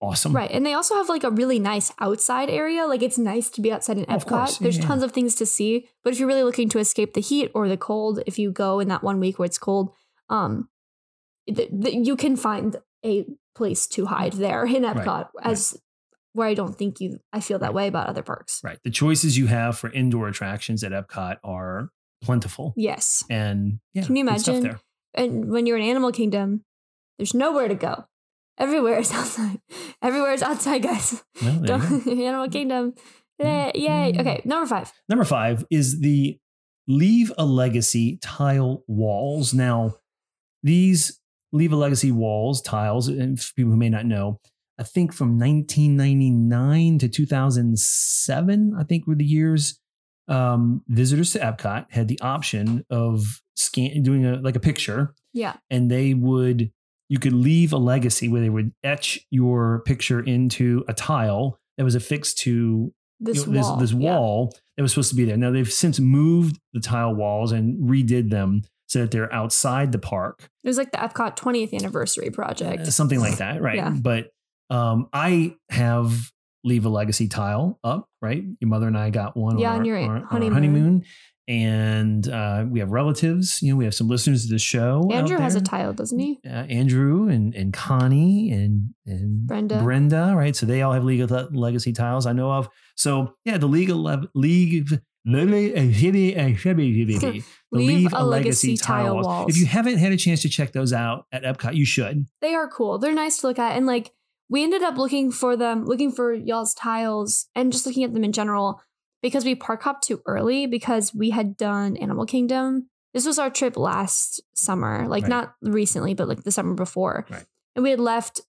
[0.00, 0.34] awesome.
[0.34, 0.50] Right.
[0.50, 2.86] And they also have like a really nice outside area.
[2.86, 4.26] Like it's nice to be outside in Epcot.
[4.28, 4.60] course.
[4.60, 4.86] Yeah, There's yeah.
[4.86, 5.88] tons of things to see.
[6.02, 8.80] But if you're really looking to escape the heat or the cold, if you go
[8.80, 9.92] in that one week where it's cold,
[10.28, 10.68] um,
[11.46, 15.76] th- th- you can find a place to hide there in Right, Epcot as
[16.32, 17.74] where I don't think you, I feel that Right.
[17.74, 18.60] way about other parks.
[18.62, 18.78] Right.
[18.84, 21.90] The choices you have for indoor attractions at Epcot are
[22.22, 22.72] plentiful.
[22.76, 23.24] Yes.
[23.28, 24.78] And yeah, Can you imagine?
[25.14, 26.64] And when you're in Animal Kingdom,
[27.18, 28.04] there's nowhere to go.
[28.60, 29.60] Everywhere is outside.
[30.02, 31.22] Everywhere is outside, guys.
[31.42, 31.74] Well, go.
[31.76, 32.94] Animal Kingdom.
[33.38, 33.72] Yay.
[33.74, 34.14] yay.
[34.18, 34.92] Okay, number five.
[35.08, 36.38] Number five is the
[36.86, 39.54] Leave a Legacy tile walls.
[39.54, 39.94] Now,
[40.62, 41.18] these
[41.52, 44.38] Leave a Legacy walls, tiles, and for people who may not know,
[44.78, 49.78] I think from 1999 to 2007, I think were the years
[50.28, 55.56] um, visitors to Epcot had the option of scan doing a like a picture, Yeah.
[55.70, 56.70] and they would
[57.10, 61.84] you could leave a legacy where they would etch your picture into a tile that
[61.84, 63.76] was affixed to This you know, wall.
[63.76, 63.98] this, yeah.
[63.98, 65.36] wall that was supposed to be there.
[65.36, 69.98] Now they've since moved the tile walls and redid them so that they're outside the
[69.98, 72.82] park, It was like the Epcot 20th anniversary project.
[72.82, 73.76] Uh, something like that, right?
[73.76, 73.90] Yeah.
[73.90, 74.30] But
[74.70, 76.30] um, I have
[76.64, 78.42] leave a legacy tile up, right?
[78.60, 81.04] Your mother and I got one Yeah, on, on your our, on our honeymoon.
[81.50, 85.10] And uh, we have relatives, you know, we have some listeners to the show.
[85.10, 86.38] Andrew has a tile, doesn't he?
[86.46, 89.82] uh, Andrew and and Connie and and Brenda.
[89.82, 90.54] Brenda, right?
[90.54, 92.68] So they all have League of Legacy tiles I know of.
[92.94, 94.86] So yeah, the League of Le- League.
[97.72, 99.50] Leave Leave a Legacy tile walls.
[99.50, 102.26] If you haven't had a chance to check those out at Epcot, you should.
[102.40, 102.98] They are cool.
[102.98, 103.76] They're nice to look at.
[103.76, 104.12] And like
[104.48, 108.22] we ended up looking for them, looking for y'all's tiles, and just looking at them
[108.22, 108.80] in general
[109.22, 112.88] because we park hopped too early because we had done Animal Kingdom.
[113.14, 115.30] This was our trip last summer, like Right.
[115.30, 117.26] not recently, but like the summer before.
[117.30, 117.44] Right.
[117.76, 118.40] And we had left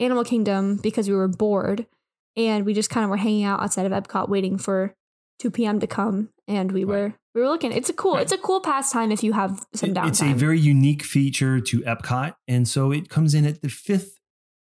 [0.00, 1.86] Animal Kingdom because we were bored
[2.36, 4.94] and we just kind of were hanging out outside of Epcot waiting for
[5.38, 5.80] 2 p.m.
[5.80, 6.88] to come and we Right.
[7.02, 7.72] were we were looking.
[7.72, 10.08] It's a cool it's a cool pastime if you have some It- downtime.
[10.08, 14.18] It's a very unique feature to Epcot, and so it comes in at the fifth,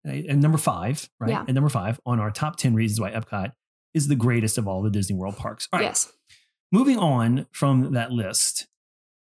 [0.08, 1.31] uh, and number five, right?
[1.31, 1.41] Yeah.
[1.41, 3.51] At number five on our top ten reasons why Epcot
[3.95, 5.67] is the greatest of all the Disney World parks.
[5.73, 6.12] All right, Yes.
[6.71, 8.67] moving on from that list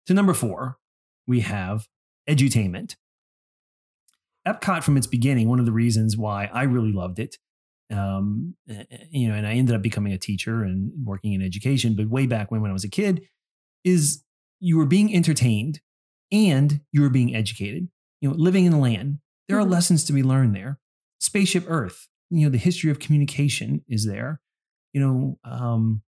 [0.06, 0.78] to number four,
[1.26, 1.86] we have
[2.28, 2.96] edutainment.
[4.46, 7.36] Epcot, from its beginning, one of the reasons why I really loved it,
[7.92, 8.54] um,
[9.10, 12.26] you know, and I ended up becoming a teacher and working in education, but way
[12.26, 13.22] back when, when I was a kid,
[13.84, 14.22] is
[14.60, 15.80] you were being entertained
[16.30, 17.88] and you were being educated.
[18.20, 20.78] You know, living in the land, there are lessons to be learned there.
[21.20, 24.40] Spaceship Earth, you know, the history of communication is there.
[24.96, 26.00] You know, um,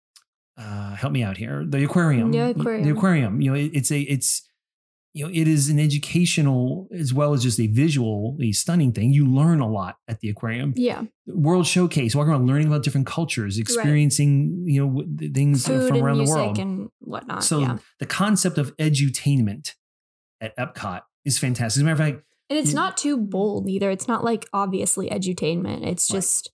[0.56, 1.62] uh, help me out here.
[1.68, 2.96] The aquarium, The the aquarium.
[2.96, 3.40] aquarium.
[3.42, 4.48] You know, it, it's a, it's,
[5.12, 9.12] you know, it is an educational as well as just a visually stunning thing.
[9.12, 10.72] You learn a lot at the aquarium.
[10.74, 11.02] Yeah.
[11.26, 16.24] World Showcase, walking around, learning about different cultures, experiencing, you know, things Food from around
[16.24, 16.58] the world.
[16.58, 17.44] and whatnot.
[17.44, 17.78] So yeah.
[18.00, 19.74] the concept of edutainment
[20.40, 21.78] at Epcot is fantastic.
[21.80, 23.90] As a matter of fact, And it's not too bold either.
[23.90, 25.86] It's not like obviously edutainment.
[25.86, 26.16] It's Right.
[26.16, 26.50] just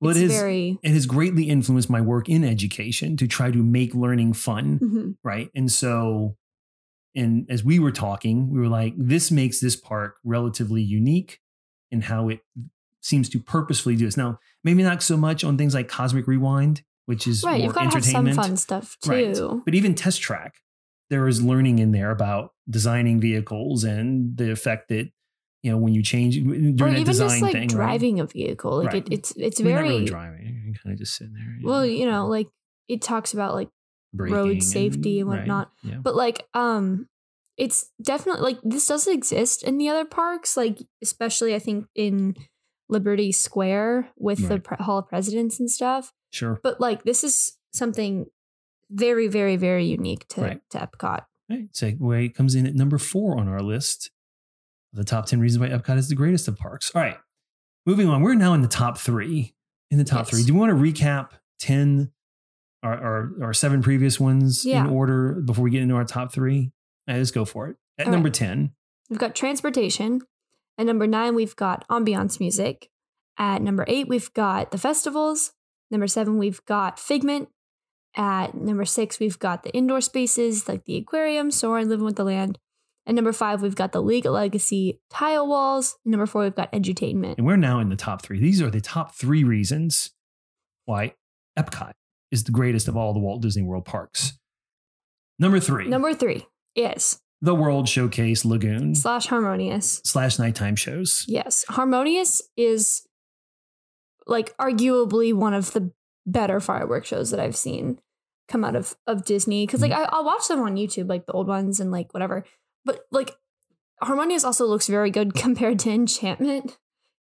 [0.00, 0.32] well, it's it is.
[0.32, 4.78] very it has greatly influenced my work in education to try to make learning fun,
[4.78, 5.16] Mhm.
[5.24, 5.50] right?
[5.54, 6.36] And so,
[7.14, 11.40] and as we were talking, we were like, this makes this park relatively unique
[11.90, 12.40] in how it
[13.00, 14.16] seems to purposefully do this.
[14.16, 17.58] Now, maybe not so much on things like Cosmic Rewind, which is right.
[17.58, 19.10] more You've got to have some fun stuff too.
[19.10, 19.36] Right.
[19.64, 20.54] But even Test Track,
[21.10, 25.10] there is learning in there about designing vehicles and the effect that
[25.64, 27.62] you know when you change during Or a even design just like thing.
[27.62, 27.68] right?
[27.70, 28.78] driving a vehicle.
[28.78, 29.06] Like Right.
[29.08, 30.62] it, it's it's I mean, not very really driving.
[30.66, 31.58] You're kind of just sitting there.
[31.62, 32.48] well, you know, like
[32.88, 33.68] it talks about like
[34.12, 35.72] braking road safety and right, whatnot.
[35.82, 35.96] Yeah.
[36.02, 37.08] But like, um,
[37.56, 40.56] it's definitely like this doesn't exist in the other parks.
[40.56, 42.36] Like, especially I think in
[42.88, 46.12] Liberty Square with the pre- Hall of Presidents and stuff.
[46.30, 46.60] Sure.
[46.62, 48.26] But like, this is something
[48.90, 50.60] very, very, very unique to Right.
[50.70, 51.24] to Epcot.
[51.48, 51.72] Right.
[51.72, 54.10] Segway comes in at number four on our list.
[54.94, 56.90] The top 10 reasons why Epcot is the greatest of parks.
[56.94, 57.16] All right.
[57.84, 58.22] Moving on.
[58.22, 59.54] We're now in the top three.
[59.90, 60.30] In the top Yes.
[60.30, 60.44] three.
[60.44, 62.10] Do we want to recap 10
[62.82, 64.84] or, or, or seven previous ones Yeah.
[64.84, 66.72] in order before we get into our top three?
[67.08, 67.76] Right, let's go for it.
[67.98, 68.34] At All number right.
[68.34, 68.72] 10,
[69.10, 70.22] We've got transportation.
[70.78, 72.88] At number nine, we've got ambiance music.
[73.38, 75.52] At number eight, we've got the festivals.
[75.90, 77.48] Number seven, we've got Figment.
[78.16, 82.24] At number six, we've got the indoor spaces like the aquarium, Soarin' Living with the
[82.24, 82.58] Land.
[83.06, 85.96] And number five, we've got the League of Legacy tile walls.
[86.04, 87.36] And number four, we've got edutainment.
[87.36, 88.38] and we're now in the top three.
[88.40, 90.10] These are the top three reasons
[90.86, 91.14] why
[91.58, 91.92] Epcot
[92.30, 94.38] is the greatest of all the Walt Disney World parks.
[95.38, 100.00] Number three, Number three is the World Showcase Lagoon slash harmonious.
[100.04, 101.24] slash nighttime shows.
[101.28, 103.06] Yes, harmonious is
[104.26, 105.92] like arguably one of the
[106.26, 107.98] better fireworks shows that I've seen
[108.48, 109.66] come out of of Disney.
[109.66, 110.02] Because like mm-hmm.
[110.02, 112.44] I, I'll watch them on YouTube, like the old ones and like whatever.
[112.84, 113.32] But like
[114.02, 116.78] harmonious also looks very good compared to Enchantment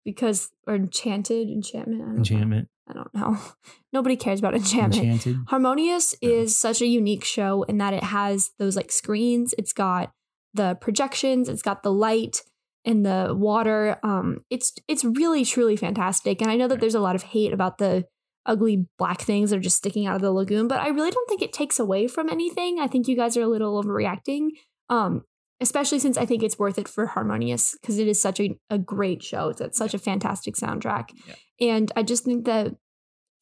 [0.05, 2.03] because or Enchanted Enchantment.
[2.03, 2.93] I don't Enchantment, Know.
[2.93, 3.39] I don't know.
[3.93, 5.05] Nobody cares about Enchantment.
[5.05, 5.37] Enchanted.
[5.49, 6.31] Harmonious Yeah.
[6.31, 9.55] is such a unique show in that it has those like screens.
[9.59, 10.13] It's got
[10.55, 11.49] the projections.
[11.49, 12.43] It's got the light
[12.85, 13.99] and the water.
[14.03, 16.41] Um, it's it's really truly fantastic.
[16.41, 18.07] And I know that there's a lot of hate about the
[18.47, 21.29] ugly black things that are just sticking out of the lagoon, but I really don't
[21.29, 22.81] think it takes away from anything.
[22.81, 24.49] I think you guys are a little overreacting.
[24.89, 25.23] Um,
[25.61, 28.79] especially since I think it's worth it for Harmonious because it is such a, a
[28.79, 29.51] great show.
[29.51, 31.11] It's, it's such a fantastic soundtrack.
[31.27, 31.35] Yeah.
[31.61, 32.75] And I just think that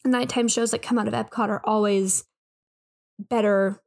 [0.05, 2.25] nighttime shows that come out of Epcot are always
[3.19, 3.83] better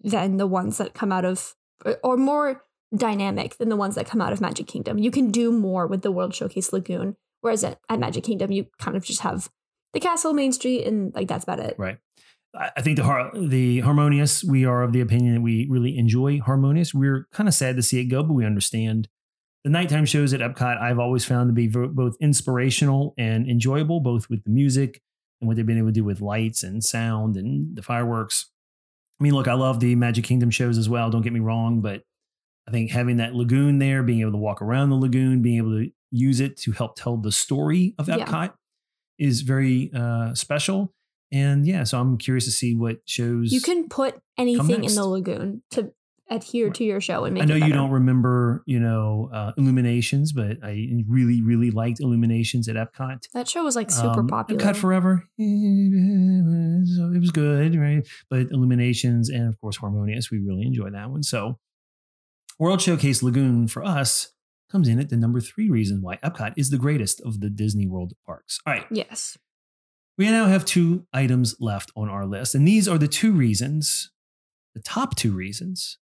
[0.00, 1.54] than the ones that come out of,
[2.02, 2.62] or more
[2.94, 4.98] dynamic than the ones that come out of Magic Kingdom.
[4.98, 8.66] You can do more with the World Showcase Lagoon, whereas at, at Magic Kingdom, you
[8.78, 9.50] kind of just have
[9.92, 11.74] the castle, Main Street, and like that's about it.
[11.78, 11.98] Right.
[12.76, 14.42] I think the har- the harmonious.
[14.42, 16.94] We are of the opinion that we really enjoy harmonious.
[16.94, 19.08] We're kind of sad to see it go, but we understand.
[19.64, 23.98] The nighttime shows at Epcot, I've always found to be vo- both inspirational and enjoyable,
[24.00, 25.02] both with the music
[25.40, 28.50] and what they've been able to do with lights and sound and the fireworks.
[29.20, 31.10] I mean, look, I love the Magic Kingdom shows as well.
[31.10, 32.02] Don't get me wrong, but
[32.68, 35.72] I think having that lagoon there, being able to walk around the lagoon, being able
[35.78, 38.18] to use it to help tell the story of Yeah.
[38.18, 38.52] Epcot
[39.18, 40.92] is very uh, special.
[41.32, 43.52] And yeah, so I'm curious to see what shows.
[43.52, 45.92] You can put anything in the lagoon to
[46.28, 50.32] adhere to your show and make I know you don't remember, you know, uh, Illuminations,
[50.32, 53.24] but I really, really liked Illuminations at Epcot.
[53.32, 54.60] That show was like super Um, popular.
[54.60, 55.42] Epcot Forever, so
[57.14, 58.06] it was good, right?
[58.28, 61.22] But Illuminations and of course Harmonious, we really enjoyed that one.
[61.22, 61.58] So,
[62.58, 64.32] World Showcase Lagoon for us
[64.70, 67.86] comes in at the number three reason why Epcot is the greatest of the Disney
[67.86, 68.58] World parks.
[68.66, 69.38] All right, yes.
[70.18, 74.10] We now have two items left on our list, and these are the two reasons,
[74.74, 75.98] the top two reasons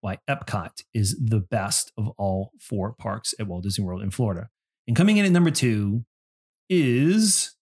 [0.00, 4.48] why Epcot is the best of all four parks at Walt Disney World in Florida.
[4.86, 6.04] And coming in at number two
[6.68, 7.54] is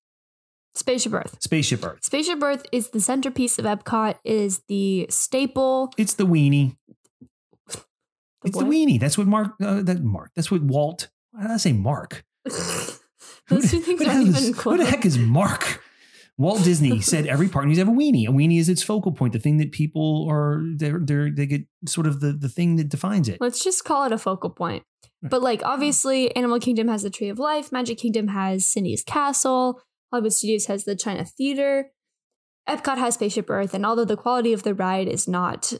[0.74, 1.37] Spaceship Earth.
[1.40, 2.05] Spaceship Earth.
[2.05, 4.16] Spaceship Earth is the centerpiece of Epcot.
[4.24, 5.92] It is the staple.
[5.98, 6.77] It's the weenie.
[7.68, 7.79] The
[8.44, 8.66] it's what?
[8.66, 9.01] the weenie.
[9.01, 9.55] That's what Mark.
[9.61, 10.31] Uh, that Mark.
[10.37, 11.09] That's what Walt.
[11.33, 12.24] Why did I say Mark?
[13.49, 15.83] Those Who the- two things aren't even Who the heck is Mark?
[16.37, 18.29] Walt Disney said every park needs to have a weenie.
[18.29, 21.63] A weenie is its focal point, the thing that people are they're, they're they get
[21.87, 23.39] sort of the the thing that defines it.
[23.41, 24.85] Let's just call it a focal point.
[25.21, 25.31] Right.
[25.31, 29.83] But like obviously Animal Kingdom has the Tree of Life, Magic Kingdom has Cindy's Castle,
[30.13, 31.91] Hollywood Studios has the China Theater,
[32.69, 35.73] Epcot has Spaceship Earth, and although the quality of the ride is not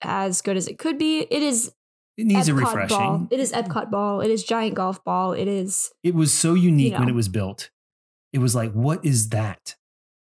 [0.00, 1.70] as good as it could be, it is
[2.18, 2.98] It needs a refreshing.
[2.98, 3.28] ball.
[3.30, 4.20] It is Epcot ball.
[4.20, 5.32] It is giant golf ball.
[5.32, 7.70] It is It was so unique You when it was built.
[8.32, 9.76] It was like, what is that?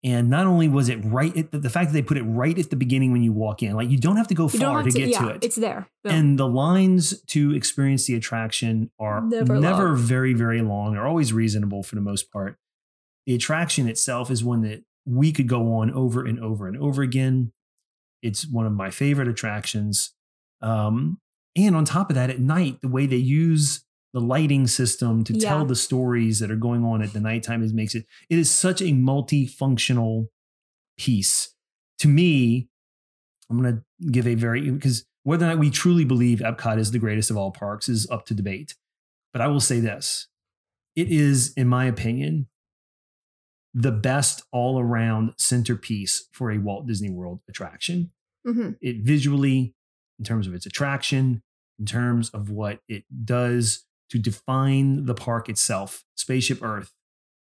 [0.03, 2.57] And not only was it right at the, the fact that they put it right
[2.57, 4.83] at the beginning when you walk in, like you don't have to go you far
[4.83, 5.45] to, to, get yeah, to it.
[5.45, 5.87] it's there.
[6.03, 6.13] Boom.
[6.13, 11.31] and the lines to experience the attraction are Never never, very very long they're always
[11.31, 12.57] reasonable for the most part
[13.25, 17.01] the attraction itself is one that we could go on over and over and over
[17.01, 17.53] again
[18.21, 20.13] it's one of my favorite attractions
[20.61, 21.19] um,
[21.55, 25.33] and on top of that at night the way they use the lighting system to
[25.33, 25.49] Yeah.
[25.49, 28.49] tell the stories that are going on at the nighttime is makes it it is
[28.49, 30.27] such a multifunctional
[30.97, 31.53] piece
[31.99, 32.69] to me
[33.49, 36.91] i'm going to give a very because whether or not we truly believe epcot is
[36.91, 38.75] the greatest of all parks is up to debate
[39.31, 40.27] but i will say this
[40.95, 42.47] it is in my opinion
[43.73, 48.11] the best all around centerpiece for a walt disney world attraction
[48.45, 48.77] Mhm.
[48.81, 49.73] it visually
[50.23, 51.43] in terms of its attraction
[51.79, 56.93] in terms of what it does to define the park itself spaceship earth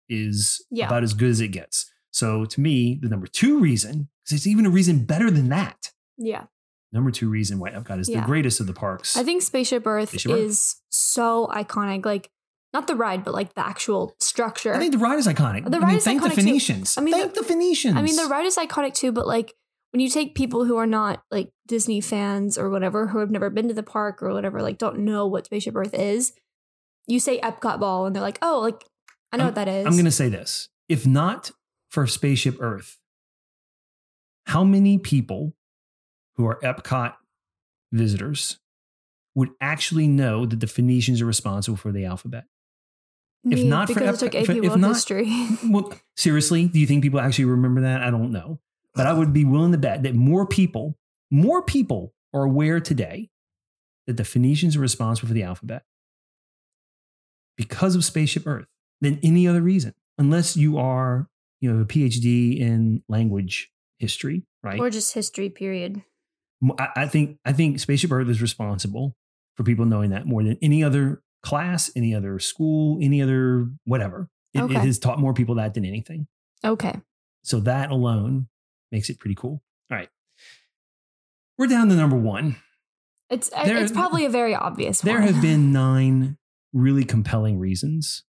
[0.09, 0.87] is Yeah.
[0.87, 4.47] about as good as it gets so to me the number two reason because it's
[4.47, 6.45] even a reason better than that yeah.
[6.93, 8.21] number two reason why epcot is Yeah.
[8.21, 10.39] the greatest of the parks I think Spaceship Earth Spaceship Earth.
[10.41, 12.05] is so iconic.
[12.05, 12.31] Like
[12.75, 14.75] not the ride, but like the actual structure.
[14.75, 15.65] I think the ride is iconic.
[15.71, 16.43] The I ride mean, is thank iconic the too.
[16.43, 16.99] Phoenicians.
[16.99, 17.97] I mean, thank the, Phoenicians.
[17.97, 19.55] I mean, the ride is iconic too, but like
[19.97, 23.49] when you take people who are not like Disney fans or whatever, who have never
[23.49, 26.35] been to the park or whatever, like don't know what Spaceship Earth is,
[27.07, 28.85] you say Epcot Ball and they're like, oh, like
[29.33, 29.87] I know I'm- what that is.
[29.87, 31.51] I'm going to say this: if not
[31.89, 32.99] for Spaceship Earth,
[34.45, 35.55] how many people
[36.35, 37.15] who are Epcot
[37.91, 38.59] visitors
[39.35, 42.45] would actually know that the Phoenicians are responsible for the alphabet?
[43.49, 45.33] if not for Epcot- took AP if- if not- History.
[45.71, 48.03] Well, seriously, do you think people actually remember that?
[48.03, 48.61] I don't know.
[48.97, 50.97] But I would be willing to bet that more people,
[51.31, 53.29] more people are aware today
[54.07, 55.83] that the Phoenicians are responsible for the alphabet
[57.57, 58.67] because of Spaceship Earth
[59.01, 61.29] than any other reason, unless you are,
[61.61, 64.79] you know, a PhD in language history, right?
[64.79, 66.03] or just history, period.
[66.79, 69.15] I, I think I think Spaceship Earth is responsible
[69.57, 74.29] for people knowing that more than any other class, any other school, any other whatever.
[74.55, 76.27] It, it has taught more people that than anything.
[76.65, 76.95] Okay.
[77.43, 78.49] So that alone
[78.93, 79.63] makes it pretty cool.
[79.91, 80.09] All right.
[81.59, 82.57] We're down to number one.
[83.31, 85.33] It's uh, There- it's probably a very obvious There one.
[85.33, 86.37] have been nine
[86.73, 88.25] really compelling reasons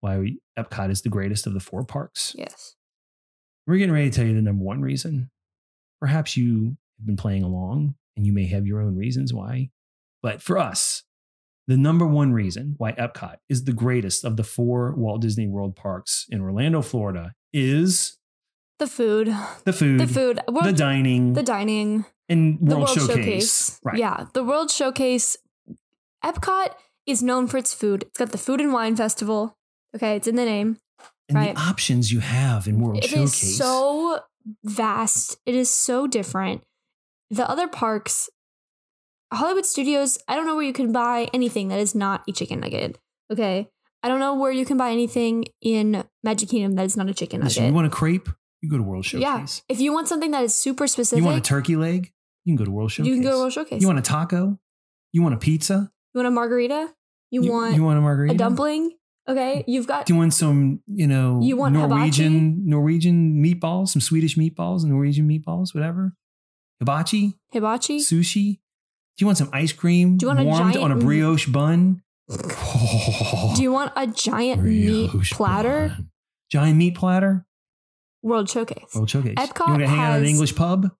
[0.00, 2.34] why we, Epcot is the greatest of the four parks.
[2.36, 2.74] yes.
[3.66, 5.30] We're getting ready to tell you the number one reason.
[6.00, 9.70] Perhaps you have been playing along and you may have your own reasons why.
[10.22, 11.02] But for us,
[11.66, 15.76] the number one reason why Epcot is the greatest of the four Walt Disney World
[15.76, 18.17] parks in Orlando, Florida is
[18.78, 19.34] The food.
[19.64, 20.40] the food, The food.
[20.62, 22.04] the dining, the dining.
[22.28, 23.80] and the World, Showcase.
[23.82, 23.98] Right.
[23.98, 25.36] Yeah, the World Showcase.
[26.24, 26.74] Epcot
[27.06, 28.02] is known for its food.
[28.02, 29.56] It's got the Food and Wine Festival.
[29.96, 30.78] Okay, it's in the name.
[31.28, 31.54] And Right.
[31.54, 33.12] the options you have in World Showcase.
[33.42, 34.20] It is so
[34.64, 35.38] vast.
[35.44, 36.62] It is so different.
[37.30, 38.30] The other parks,
[39.32, 42.60] Hollywood Studios, I don't know where you can buy anything that is not a chicken
[42.60, 42.98] nugget.
[43.30, 43.68] Okay.
[44.02, 47.14] I don't know where you can buy anything in Magic Kingdom that is not a
[47.14, 47.72] chicken Listen, nugget.
[47.72, 48.28] you want a crepe?
[48.60, 49.22] You go to World Showcase.
[49.68, 49.74] yeah.
[49.74, 52.12] If you want something that is super specific, You want a turkey leg?
[52.44, 53.08] You can go to World Showcase.
[53.08, 53.80] you can go to World Showcase.
[53.82, 54.58] You want a taco?
[55.12, 55.92] You want a pizza?
[56.14, 56.92] You want a margarita?
[57.30, 58.34] You, want you want a margarita?
[58.34, 58.92] a dumpling?
[59.28, 59.62] Okay.
[59.66, 64.36] You've got Do you want some, you know, You want Norwegian Norwegian meatballs, some Swedish
[64.36, 66.14] meatballs, Norwegian meatballs, whatever?
[66.80, 67.98] Hibachi, hibachi.
[67.98, 68.54] sushi.
[68.54, 71.48] Do you want some ice cream Do you want a warmed giant on a brioche
[71.48, 72.02] bun?
[72.30, 75.88] Do you want a giant meat platter?
[75.88, 76.10] bun.
[76.50, 77.44] Giant meat platter?
[78.28, 78.94] World Showcase.
[78.94, 79.34] World Showcase.
[79.36, 80.90] Epcot you want to hang out at an has- English pub?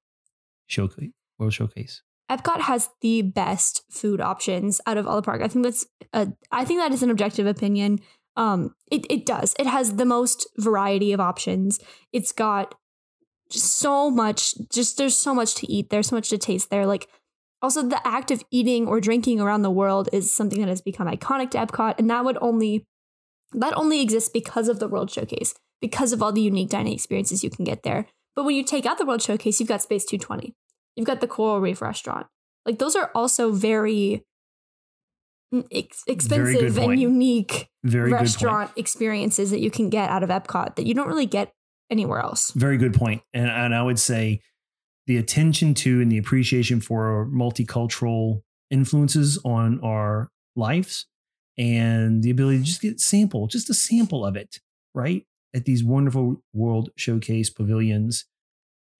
[0.67, 1.11] Showcase.
[1.39, 2.03] World Showcase.
[2.31, 5.41] Epcot has the best food options out of all the park.
[5.43, 8.01] I think that's a, I think that is an objective opinion.
[8.37, 9.55] Um, it it does.
[9.59, 11.81] It has the most variety of options.
[12.13, 12.75] It's got
[13.51, 14.55] just so much.
[14.71, 15.89] Just there's so much to eat.
[15.89, 16.87] There's so much to taste there.
[16.87, 17.09] Like
[17.63, 21.09] also the act of eating or drinking around the world is something that has become
[21.09, 22.85] iconic to Epcot, and that would only
[23.53, 27.45] that only exists because of the World Showcase, because of all the unique dining experiences
[27.45, 28.07] you can get there.
[28.35, 30.55] But when you take out the World Showcase, you've got Space 220.
[30.97, 32.27] You've got the Coral Reef restaurant.
[32.65, 34.25] Like those are also very
[35.53, 40.77] mm, ex- expensive and unique Very restaurant experiences that you can get out of Epcot
[40.77, 41.53] that you don't really get
[41.91, 42.51] anywhere else.
[42.53, 43.23] Very good point.
[43.33, 44.41] And, and I would say
[45.07, 51.07] the attention to and the appreciation for multicultural influences on our lives
[51.57, 54.59] and the ability to just get sample, just a sample of it,
[54.95, 55.25] right?
[55.59, 58.27] At these wonderful World Showcase pavilions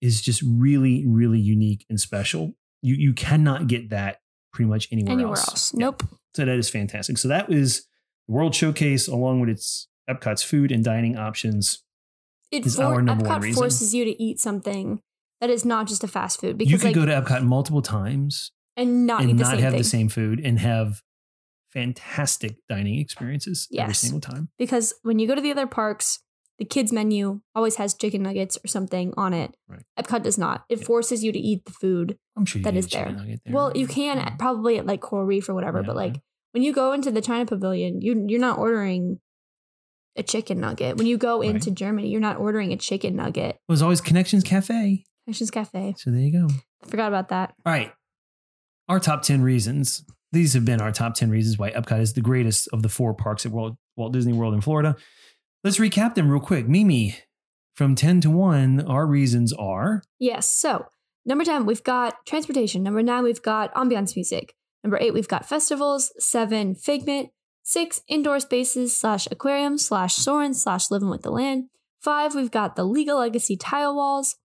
[0.01, 2.53] is just really, really unique and special.
[2.81, 4.17] You you cannot get that
[4.51, 5.47] pretty much anywhere, Anywhere else.
[5.47, 5.73] else.
[5.73, 5.85] Yeah.
[5.85, 6.03] Nope.
[6.35, 7.17] So that is fantastic.
[7.17, 7.87] So that was
[8.27, 11.81] the World Showcase along with its Epcot's food and dining options.
[12.51, 13.61] It Is for- our number one Epcot reason.
[13.61, 15.01] forces you to eat something
[15.39, 17.81] that is not just a fast food Because you could like go to Epcot multiple
[17.81, 21.01] times and not and the not same have thing the same food and have
[21.71, 24.49] fantastic dining experiences every single time.
[24.57, 26.19] because when you go to the other parks,
[26.59, 29.55] the kids menu always has chicken nuggets or something on it.
[29.67, 29.83] Right.
[29.97, 30.65] Epcot does not.
[30.69, 30.85] It Yeah.
[30.85, 33.11] forces you to eat the food sure That is there.
[33.11, 33.37] there.
[33.53, 34.35] Well, you can Yeah.
[34.37, 37.21] probably at like Coral Reef or whatever, Yeah, but like when you go into the
[37.21, 39.19] China Pavilion, you you're not ordering
[40.15, 40.97] a chicken nugget.
[40.97, 41.49] When you go Right.
[41.51, 43.55] into Germany, you're not ordering a chicken nugget.
[43.55, 45.05] It was always Connections Cafe.
[45.25, 45.93] Connections Cafe.
[45.97, 46.47] So there you go.
[46.83, 47.53] I forgot about that.
[47.65, 47.91] All right.
[48.87, 50.03] Our top 10 reasons.
[50.31, 53.13] These have been our top 10 reasons why Epcot is the greatest of the four
[53.13, 54.95] parks at Walt, Walt Disney World in Florida.
[55.63, 56.67] Let's recap them real quick.
[56.67, 57.17] Mimi,
[57.75, 60.49] from 10 to 1, our reasons are Yes.
[60.49, 60.85] So
[61.25, 62.83] number 10, we've got transportation.
[62.83, 64.53] Number nine, we've got ambiance music.
[64.83, 66.11] Number eight, we've got festivals.
[66.17, 67.29] Seven, Figment.
[67.63, 71.65] Six, indoor spaces slash aquarium slash Soarin' slash living with the land.
[72.01, 74.37] Five, we've got the Leave a Legacy tile walls.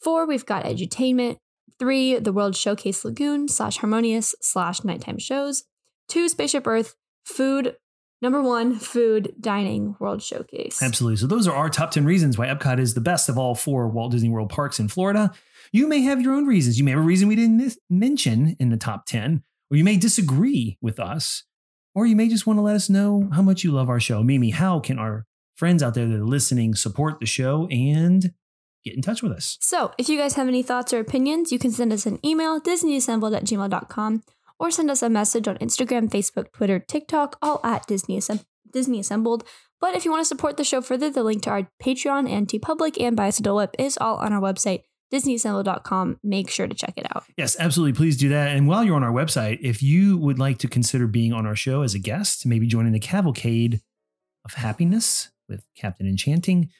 [0.00, 1.36] Four, we've got edutainment.
[1.78, 5.64] Three, the World Showcase Lagoon slash harmonious slash nighttime shows.
[6.08, 6.94] Two, Spaceship Earth.
[7.24, 7.74] Food.
[8.22, 10.80] Number one, food, dining, World Showcase.
[10.80, 11.16] Absolutely.
[11.16, 13.88] So those are our top 10 reasons why Epcot is the best of all four
[13.88, 15.32] Walt Disney World parks in Florida.
[15.72, 16.78] You may have your own reasons.
[16.78, 19.42] You may have a reason we didn't mention in the top 10,
[19.72, 21.42] or you may disagree with us,
[21.96, 24.22] or you may just want to let us know how much you love our show.
[24.22, 28.32] Mimi, how can our friends out there that are listening support the show and
[28.84, 29.58] get in touch with us?
[29.60, 32.60] So, if you guys have any thoughts or opinions, you can send us an email,
[32.60, 34.22] disneyassembled at gmail.com,
[34.62, 39.00] or send us a message on Instagram, Facebook, Twitter, TikTok, all at Disney, Assemb- Disney
[39.00, 39.42] Assembled.
[39.80, 42.48] But if you want to support the show further, the link to our Patreon and
[42.62, 46.20] Public and Buy Us a Dole Whip is all on our website, disneyassembled.com.
[46.22, 47.24] Make sure to check it out.
[47.36, 47.94] Yes, absolutely.
[47.94, 48.56] Please do that.
[48.56, 51.56] And while you're on our website, if you would like to consider being on our
[51.56, 53.80] show as a guest, maybe joining the cavalcade
[54.44, 56.70] of happiness with Captain Enchanting,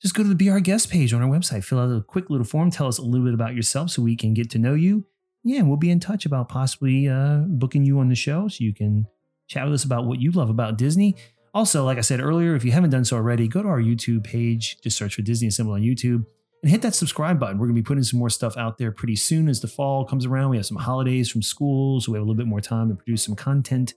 [0.00, 2.30] just go to the Be Our Guest page on our website, fill out a quick
[2.30, 4.72] little form, tell us a little bit about yourself so we can get to know
[4.72, 5.04] you.
[5.44, 8.62] Yeah, and we'll be in touch about possibly uh, booking you on the show so
[8.62, 9.06] you can
[9.48, 11.16] chat with us about what you love about Disney.
[11.54, 14.24] Also, like I said earlier, if you haven't done so already, go to our YouTube
[14.24, 16.24] page, just search for Disney Assemble on YouTube
[16.62, 17.58] and hit that subscribe button.
[17.58, 20.04] We're going to be putting some more stuff out there pretty soon as the fall
[20.04, 20.50] comes around.
[20.50, 22.94] We have some holidays from school, so we have a little bit more time to
[22.94, 23.94] produce some content.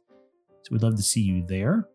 [0.64, 1.88] So we'd love to see you there.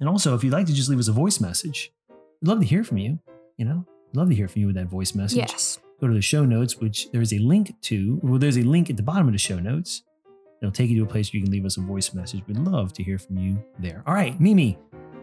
[0.00, 1.92] And also, if you'd like to just leave us a voice message,
[2.40, 3.18] we'd love to hear from you.
[3.56, 5.38] You know, love to hear from you with that voice message.
[5.38, 5.78] Yes.
[6.02, 8.18] Go to the show notes, which there is a link to.
[8.24, 10.02] Well, there's a link at the bottom of the show notes.
[10.60, 12.42] It'll take you to a place where you can leave us a voice message.
[12.48, 14.02] We'd love to hear from you there.
[14.04, 14.76] All right, Mimi,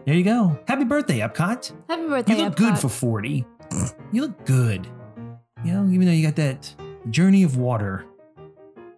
[0.06, 0.58] there you go.
[0.66, 1.70] Happy birthday, Epcot.
[1.86, 3.44] Happy birthday, You look good for 40.
[4.10, 4.86] You look good.
[5.64, 6.74] You know, even though you got that
[7.10, 8.06] journey of water.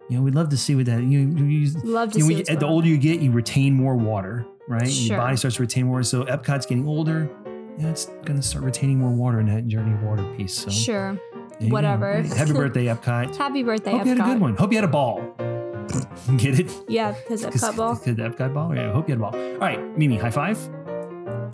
[0.09, 2.31] You know, we'd love to see what that you, you, you Love to you see
[2.31, 4.89] you- what's the older you get, you retain more water, right?
[4.89, 5.07] Sure.
[5.07, 6.01] Your body starts to retain more.
[6.03, 7.29] So Epcot's getting older.
[7.77, 10.53] Yeah, it's gonna start retaining more water in that journey of water piece.
[10.53, 11.17] So Sure.
[11.63, 11.73] There you go.
[11.75, 12.21] whatever.
[12.35, 13.35] Happy birthday, Epcot.
[13.35, 14.05] Happy birthday, Hope Epcot.
[14.05, 14.55] you had a good one.
[14.55, 15.35] Hope you had a ball.
[16.37, 16.71] Get it?
[16.87, 17.95] Yeah, because Epcot ball.
[17.95, 18.75] Because Epcot ball.
[18.75, 19.35] Yeah, hope you had a ball.
[19.35, 20.57] All right, Mimi, high five.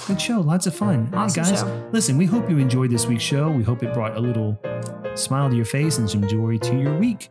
[0.08, 0.40] Good show.
[0.42, 1.10] Lots of fun.
[1.14, 1.60] All right, Awesome guys.
[1.60, 1.90] show.
[1.92, 3.50] Listen, we hope you enjoyed this week's show.
[3.50, 4.58] We hope it brought a little
[5.16, 7.30] smile to your face and some joy to your week.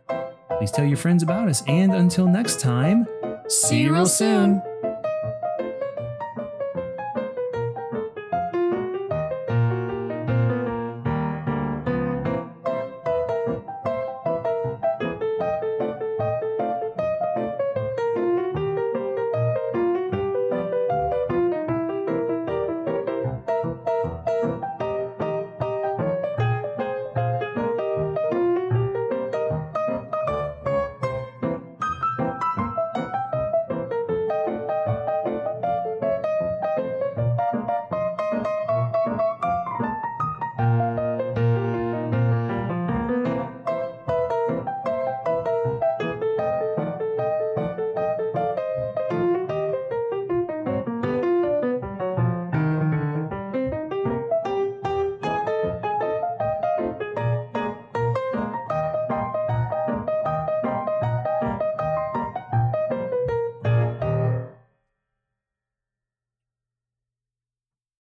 [0.57, 1.63] Please tell your friends about us.
[1.67, 3.07] And until next time,
[3.47, 4.61] See you real soon.